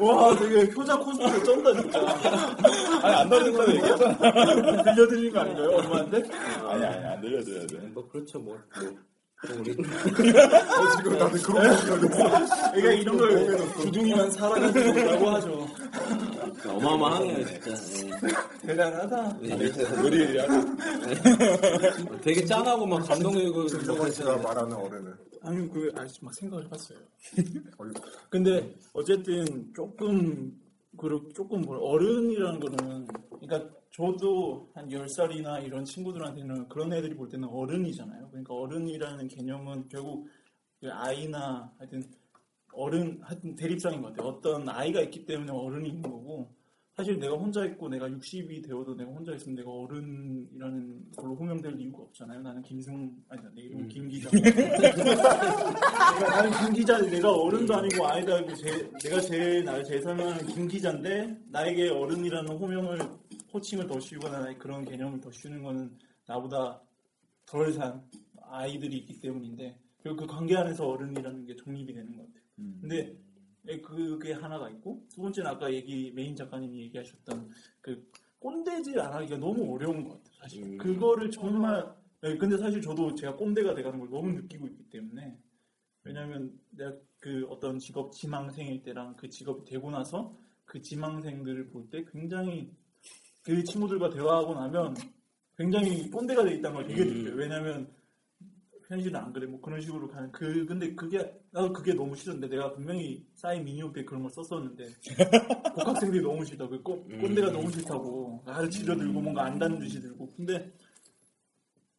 와 0.00 0.36
되게 0.36 0.72
효자 0.72 0.96
코스프레 0.98 1.42
쩐다 1.44 1.72
진짜. 1.80 2.00
아니, 3.02 3.14
안 3.14 3.28
달아준다고 3.28 3.70
얘기했잖아. 3.72 4.18
들려드린 4.94 5.32
거 5.32 5.40
아닌가요? 5.40 5.68
엄마한테? 5.70 6.22
아니, 6.66 6.84
아니, 6.84 7.04
안 7.06 7.20
들려줘야 7.20 7.66
돼. 7.66 7.76
뭐 7.88 8.08
그렇죠 8.08 8.38
뭐. 8.38 8.58
뭐. 8.80 9.07
또 9.46 9.54
우리 9.60 9.70
지금 9.76 11.16
나는 11.18 11.42
그런 11.42 12.00
거 12.00 12.10
그러니까 12.72 12.92
이런 12.92 13.16
걸 13.16 13.58
주둥이만 13.82 14.30
살아가지고 14.32 15.28
하죠. 15.30 15.68
어마어마하네요 16.66 17.46
진짜. 17.46 17.70
예. 17.72 18.66
대단하다. 18.66 19.38
의리의리 19.40 20.38
하죠. 20.38 20.76
되게 22.20 22.44
짠하고 22.44 22.84
막 22.84 23.06
감동이고 23.06 23.68
정정환 23.68 24.10
씨가 24.10 24.38
말하는 24.38 24.72
어른은 24.76 25.14
아니 25.42 25.68
그 25.70 25.92
아직 25.96 26.24
막 26.24 26.34
생각을 26.34 26.64
해봤어요. 26.64 26.98
어이, 27.78 27.90
근데 28.28 28.74
어쨌든 28.92 29.72
조금 29.74 30.52
그 30.96 31.28
조금 31.36 31.60
뭐 31.60 31.78
어른이라는 31.78 32.58
거는 32.58 33.06
그러니까 33.48 33.74
저도 33.90 34.70
한 34.74 34.88
10살이나 34.88 35.64
이런 35.64 35.84
친구들한테는 35.84 36.68
그런 36.68 36.92
애들이 36.92 37.14
볼 37.14 37.28
때는 37.28 37.48
어른이잖아요. 37.48 38.28
그러니까 38.28 38.54
어른이라는 38.54 39.26
개념은 39.26 39.88
결국 39.88 40.28
그 40.80 40.88
아이나 40.92 41.72
하여튼 41.78 42.04
어른 42.72 43.18
하여튼 43.22 43.56
대립상인 43.56 44.02
것 44.02 44.08
같아요. 44.08 44.28
어떤 44.28 44.68
아이가 44.68 45.00
있기 45.00 45.24
때문에 45.26 45.50
어른이 45.50 45.88
있는 45.88 46.02
거고 46.02 46.54
사실 46.94 47.18
내가 47.18 47.36
혼자 47.36 47.64
있고 47.64 47.88
내가 47.88 48.08
60이 48.08 48.66
되어도 48.66 48.94
내가 48.96 49.10
혼자 49.10 49.32
있으면 49.32 49.54
내가 49.54 49.70
어른이라는 49.70 51.12
걸로 51.16 51.36
호명될 51.36 51.80
이유가 51.80 52.02
없잖아요. 52.02 52.42
나는 52.42 52.60
김승 52.62 53.16
아니 53.28 53.40
내 53.54 53.62
이름은 53.62 53.88
김 53.88 54.08
기자. 54.08 54.28
나는 56.28 56.50
김 56.60 56.72
기자 56.74 57.00
내가 57.00 57.32
어른도 57.32 57.74
아니고 57.74 58.06
아이도 58.06 58.34
아니고 58.34 58.54
제, 58.54 58.90
내가 59.04 59.20
제일 59.20 59.64
나를 59.64 59.84
제일 59.84 60.02
설명하는 60.02 60.46
김 60.46 60.66
기자인데 60.66 61.38
나에게 61.50 61.88
어른이라는 61.90 62.56
호명을 62.56 62.98
호칭을 63.52 63.86
더 63.86 63.98
씌우거나 64.00 64.40
나의 64.40 64.58
그런 64.58 64.84
개념을 64.84 65.20
더 65.20 65.30
씌우는 65.30 65.62
거는 65.62 65.98
나보다 66.26 66.80
덜 67.46 67.72
산 67.72 68.02
아이들이 68.42 68.98
있기 68.98 69.20
때문인데 69.20 69.78
결국 70.02 70.26
그 70.26 70.26
관계 70.26 70.56
안에서 70.56 70.86
어른이라는 70.88 71.46
게 71.46 71.56
정립이 71.56 71.92
되는 71.92 72.16
것 72.16 72.26
같아요. 72.26 72.42
근데 72.80 73.16
예, 73.68 73.80
그게 73.80 74.32
하나가 74.32 74.68
있고 74.70 75.04
두 75.10 75.22
번째는 75.22 75.50
아까 75.50 75.72
얘기 75.72 76.10
메인 76.12 76.34
작가님이 76.34 76.80
얘기하셨던 76.82 77.50
그 77.80 78.10
꼰대질 78.38 78.98
안 79.00 79.12
하기가 79.12 79.36
너무 79.38 79.74
어려운 79.74 80.04
것 80.04 80.10
같아요. 80.10 80.34
사실 80.40 80.62
음. 80.64 80.78
그거를 80.78 81.30
정말 81.30 81.94
예, 82.24 82.36
근데 82.36 82.56
사실 82.56 82.80
저도 82.80 83.14
제가 83.14 83.36
꼰대가 83.36 83.74
돼가는 83.74 83.98
걸 83.98 84.08
너무 84.10 84.32
느끼고 84.32 84.66
있기 84.68 84.84
때문에 84.90 85.38
왜냐하면 86.04 86.58
내가 86.70 86.94
그 87.18 87.46
어떤 87.50 87.78
직업 87.78 88.12
지망생일 88.12 88.82
때랑 88.82 89.16
그 89.16 89.28
직업이 89.28 89.64
되고 89.64 89.90
나서 89.90 90.36
그 90.64 90.80
지망생들을 90.80 91.68
볼 91.70 91.90
때 91.90 92.04
굉장히 92.10 92.70
그 93.48 93.64
친구들과 93.64 94.10
대화하고 94.10 94.54
나면 94.54 94.94
굉장히 95.56 96.10
꼰대가 96.10 96.44
돼 96.44 96.56
있다는 96.56 96.76
걸 96.76 96.86
되게 96.86 97.02
음. 97.02 97.08
느껴요. 97.08 97.34
왜냐하면 97.34 97.90
현실은 98.86 99.16
안 99.16 99.32
그래 99.32 99.46
뭐 99.46 99.58
그런 99.58 99.80
식으로 99.80 100.06
가는 100.06 100.30
그 100.32 100.66
근데 100.66 100.94
그게 100.94 101.18
나도 101.50 101.72
그게 101.72 101.94
너무 101.94 102.14
싫은데 102.14 102.46
내가 102.46 102.70
분명히 102.72 103.26
싸이 103.34 103.60
미니홈페 103.62 104.04
그런 104.04 104.22
걸 104.22 104.30
썼었는데 104.32 104.84
복학생들이 105.74 106.22
너무 106.22 106.44
싫다 106.44 106.68
그 106.68 106.82
꼰, 106.82 107.02
꼰대가 107.08 107.50
너무 107.50 107.70
싫다고 107.72 108.42
나를 108.44 108.68
지려들고 108.68 109.18
뭔가 109.18 109.44
안다는 109.46 109.78
듯이 109.78 109.98
들고 109.98 110.30
근데 110.36 110.70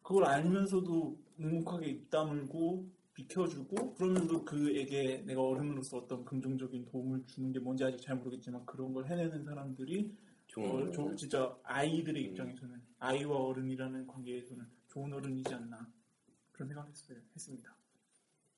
그걸 0.04 0.26
알면서도 0.26 1.18
묵묵하게 1.38 1.88
입 1.88 2.10
다물고 2.12 2.88
비켜주고 3.16 3.96
그러면서 3.96 4.44
그에게 4.44 5.24
내가 5.26 5.42
어른으로서 5.42 5.98
어떤 5.98 6.24
긍정적인 6.26 6.86
도움을 6.86 7.24
주는 7.26 7.52
게 7.52 7.60
뭔지 7.60 7.84
아직 7.84 8.02
잘 8.02 8.18
모르겠지만 8.18 8.66
그런 8.68 8.94
걸 8.94 9.08
해내는 9.08 9.44
사람들이 9.44 10.12
어, 10.66 10.92
저- 10.92 11.16
진짜 11.16 11.58
아이들의 11.64 12.24
입장에서는 12.24 12.82
아이와 13.00 13.38
어른이라는 13.38 14.08
관계에서는 14.08 14.66
좋은 14.90 15.14
어른이지 15.14 15.54
않나 15.54 15.88
그런 16.52 16.68
생각을 16.68 16.90
했어요. 16.92 17.18
했습니다. 17.36 17.76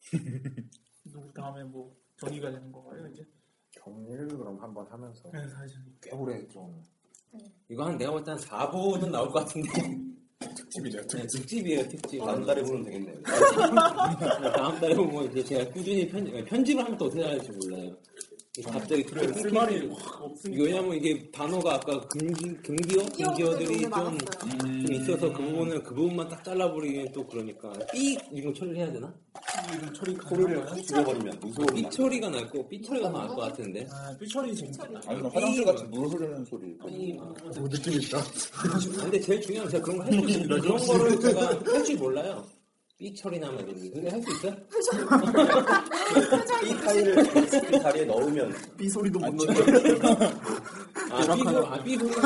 누구 1.12 1.32
다음에 1.34 1.64
뭐 1.64 1.96
정의가 2.18 2.52
되는 2.52 2.72
건가요 2.72 3.08
이제? 3.08 3.26
정리를 3.72 4.28
그럼 4.30 4.60
한번 4.62 4.86
하면서 4.88 5.30
네, 5.32 5.48
사실 5.50 5.80
꽤 6.02 6.12
오래 6.12 6.48
좀 6.48 6.82
이거 7.70 7.86
한 7.86 7.98
내가 7.98 8.12
볼 8.12 8.24
때 8.24 8.32
한 8.32 8.38
4부는 8.40 9.10
나올 9.12 9.30
것 9.30 9.40
같은데. 9.40 9.70
특집이네요. 10.56 11.02
네, 11.08 11.28
특집이에요 11.28 11.88
특집. 11.88 12.20
다음 12.20 12.44
달에 12.46 12.62
보면 12.64 12.84
되겠네요. 12.84 13.22
다음 14.56 14.80
달에 14.80 14.96
보면 14.96 15.26
이제 15.32 15.44
제가 15.44 15.72
꾸준히 15.72 16.08
편집, 16.10 16.46
편집을 16.46 16.84
하면 16.84 16.98
또 16.98 17.06
어떻게 17.06 17.24
할지 17.24 17.52
몰라요. 17.52 17.96
갑자기 18.66 19.02
그래 19.04 19.32
쓸 19.32 19.50
말이 19.50 19.88
확 19.88 20.22
없으니까 20.24 20.64
왜냐면 20.66 20.94
이게 20.96 21.32
단어가 21.32 21.76
아까 21.76 22.02
금기, 22.10 22.54
금기어? 22.58 23.06
금기어들이 23.16 23.84
좀. 23.84 24.18
좀 24.60 24.94
있어서 24.94 25.32
그 25.32 25.42
부분을 25.42 25.82
그 25.82 25.96
부분만 25.96 26.28
딱 26.28 26.44
잘라버리기엔 26.44 27.14
또 27.14 27.26
그러니까 27.26 27.72
삐 27.94 28.18
이런 28.30 28.52
거 28.52 28.60
처리를 28.60 28.78
해야 28.80 28.92
되나? 28.92 29.14
이런 29.74 29.94
처리. 29.94 30.16
확 30.18 30.84
줄여버리면 30.84 31.40
무서운 31.40 31.68
삐 31.74 31.90
처리가 31.90 32.30
날 32.30 32.50
거 32.50 32.68
삐 32.68 32.82
처리가 32.82 33.10
나을 33.10 33.28
것 33.30 33.36
같은데. 33.38 33.88
아, 33.90 34.14
삐 34.20 34.28
처리 34.28 34.54
재밌겠다. 34.54 35.00
아니, 35.08 35.18
그럼 35.20 35.32
화장실 35.34 35.64
같이 35.64 35.84
물 35.86 36.08
흐르는 36.10 36.44
소리. 36.44 36.78
삐. 36.86 37.14
뭐 37.14 37.70
느낌 37.70 37.94
있다. 38.02 38.18
근데 39.02 39.18
제일 39.22 39.40
중요한 39.42 39.70
건 39.70 39.72
제가 39.72 39.84
그런 39.86 39.98
거할줄 39.98 40.48
몰라요. 40.48 40.62
그런 40.62 40.78
거를 40.78 41.20
제가 41.22 41.74
할 41.74 41.84
줄 41.86 41.96
몰라요. 41.96 42.46
삐 43.02 43.12
처리 43.16 43.40
나면 43.40 43.58
되는데. 43.66 43.90
근데 43.90 44.10
할 44.12 44.22
수 44.22 44.30
있어요? 44.32 44.56
이 46.64 46.76
파일을 46.86 47.16
그 47.16 47.80
자리에 47.82 48.06
넣으면 48.06 48.54
삐 48.78 48.88
소리도 48.88 49.18
못 49.18 49.34
넣어. 49.34 49.56
아, 51.10 51.34
삐, 51.36 51.44
소- 51.44 51.66
아, 51.66 51.84
삐 51.84 51.98
소리를, 51.98 52.22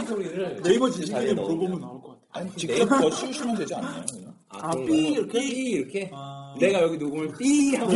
삐 0.00 0.06
소리를. 0.08 0.60
네이버 0.64 0.90
지식인에 0.90 1.32
넣으면. 1.32 1.44
물어보면 1.58 1.80
나올 1.80 2.02
것 2.02 2.08
같아. 2.08 2.20
아니, 2.32 2.50
직접 2.56 2.86
더 2.88 3.08
씌우시면 3.08 3.54
되지 3.54 3.74
않나요? 3.76 4.04
그냥? 4.12 4.34
아, 4.48 4.58
아, 4.66 4.70
그런 4.72 4.86
삐? 4.86 4.96
이렇게? 5.12 5.38
삐 5.38 5.46
이렇게? 5.70 6.10
아, 6.12 6.54
내가 6.58 6.82
여기 6.82 6.98
녹음을 6.98 7.32
삐 7.38 7.76
하고 7.76 7.92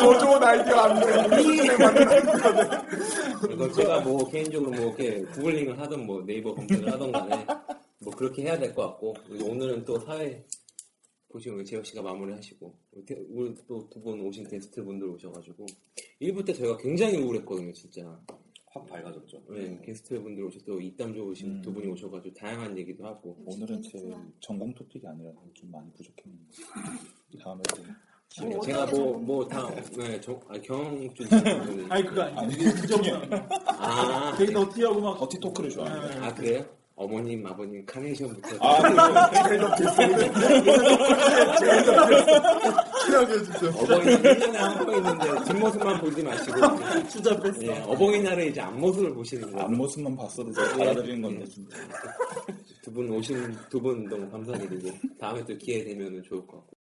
더 0.00 0.18
좋은 0.18 0.44
아이디어 0.44 0.76
안 0.76 1.00
돼. 1.00 1.06
이거 3.52 3.72
제가 3.72 3.98
뭐 4.00 4.30
개인적으로 4.30 4.70
뭐 4.70 4.80
이렇게 4.96 5.22
구글링을 5.32 5.76
하든 5.80 6.06
뭐 6.06 6.22
네이버 6.24 6.54
검색을 6.54 6.92
하든 6.92 7.10
간에 7.10 7.46
뭐 8.06 8.14
그렇게 8.14 8.42
해야 8.42 8.56
될 8.56 8.72
것 8.72 8.82
같고 8.86 9.14
오늘은 9.44 9.84
또 9.84 9.98
사회 9.98 10.44
보시면 11.28 11.64
재혁 11.64 11.84
씨가 11.84 12.02
마무리하시고 12.02 12.72
우리 12.92 13.54
또 13.66 13.88
두 13.90 14.00
분 14.00 14.20
오신 14.20 14.46
게스트 14.48 14.84
분들 14.84 15.08
오셔가지고 15.08 15.66
1부 16.22 16.46
때 16.46 16.52
저희가 16.52 16.76
굉장히 16.76 17.16
우울했거든요 17.18 17.72
진짜 17.72 18.02
확 18.66 18.86
밝아졌죠. 18.86 19.42
네, 19.50 19.80
게스트 19.84 20.20
분들 20.22 20.44
오셔서 20.44 20.78
입담 20.80 21.12
좋으신 21.14 21.50
음. 21.50 21.62
두 21.62 21.72
분이 21.72 21.88
오셔가지고 21.88 22.32
다양한 22.34 22.78
얘기도 22.78 23.04
하고 23.06 23.36
오늘은 23.44 23.82
제 23.82 23.98
전공 24.40 24.72
토픽이 24.74 25.04
아니라 25.06 25.32
좀 25.54 25.70
많이 25.72 25.90
부족했는데. 25.94 26.44
다음에 27.42 27.62
또. 27.74 27.82
뭐 28.44 28.60
제가 28.60 28.82
어떻게 28.84 28.98
뭐 28.98 29.18
뭐 29.18 29.48
다 29.48 29.74
네, 29.96 30.20
저, 30.20 30.38
아, 30.48 30.58
경준 30.60 31.26
씨 31.26 31.34
아니 31.88 32.04
그거. 32.06 32.28
이게 32.52 32.70
부정이야. 32.74 33.48
아, 33.78 34.36
데이터 34.36 34.68
티하고 34.72 35.00
막 35.00 35.18
더티 35.18 35.40
토크를 35.40 35.70
좋아해요. 35.70 36.22
아 36.22 36.34
그래요? 36.34 36.75
어머님 36.98 37.46
아버님 37.46 37.84
카네이션부터 37.84 38.56
아, 38.58 38.80
최악의 43.06 43.44
진짜. 43.44 43.68
어버이날 43.68 44.22
1년에 44.22 44.52
한번 44.54 44.96
있는데 44.96 45.44
뒷모습만 45.44 46.00
보지 46.00 46.22
마시고 46.22 46.56
수자 47.08 47.38
뺐어. 47.40 47.62
예, 47.62 47.78
어버이날에 47.82 48.46
이제 48.46 48.60
앞모습을 48.60 49.12
보시는 49.14 49.52
거예요. 49.52 49.66
앞모습만 49.66 50.16
봤어도 50.16 50.52
제가 50.52 50.74
알아드리는 50.82 51.20
건데, 51.22 51.44
진짜. 51.46 51.76
두 52.82 52.92
분 52.92 53.10
오신 53.10 53.54
두 53.68 53.80
분 53.80 54.04
너무 54.08 54.30
감사드리고 54.30 54.90
다음에 55.20 55.44
또 55.44 55.56
기회 55.58 55.82
되면 55.84 56.22
좋을 56.22 56.40
것 56.46 56.52
같고 56.58 56.75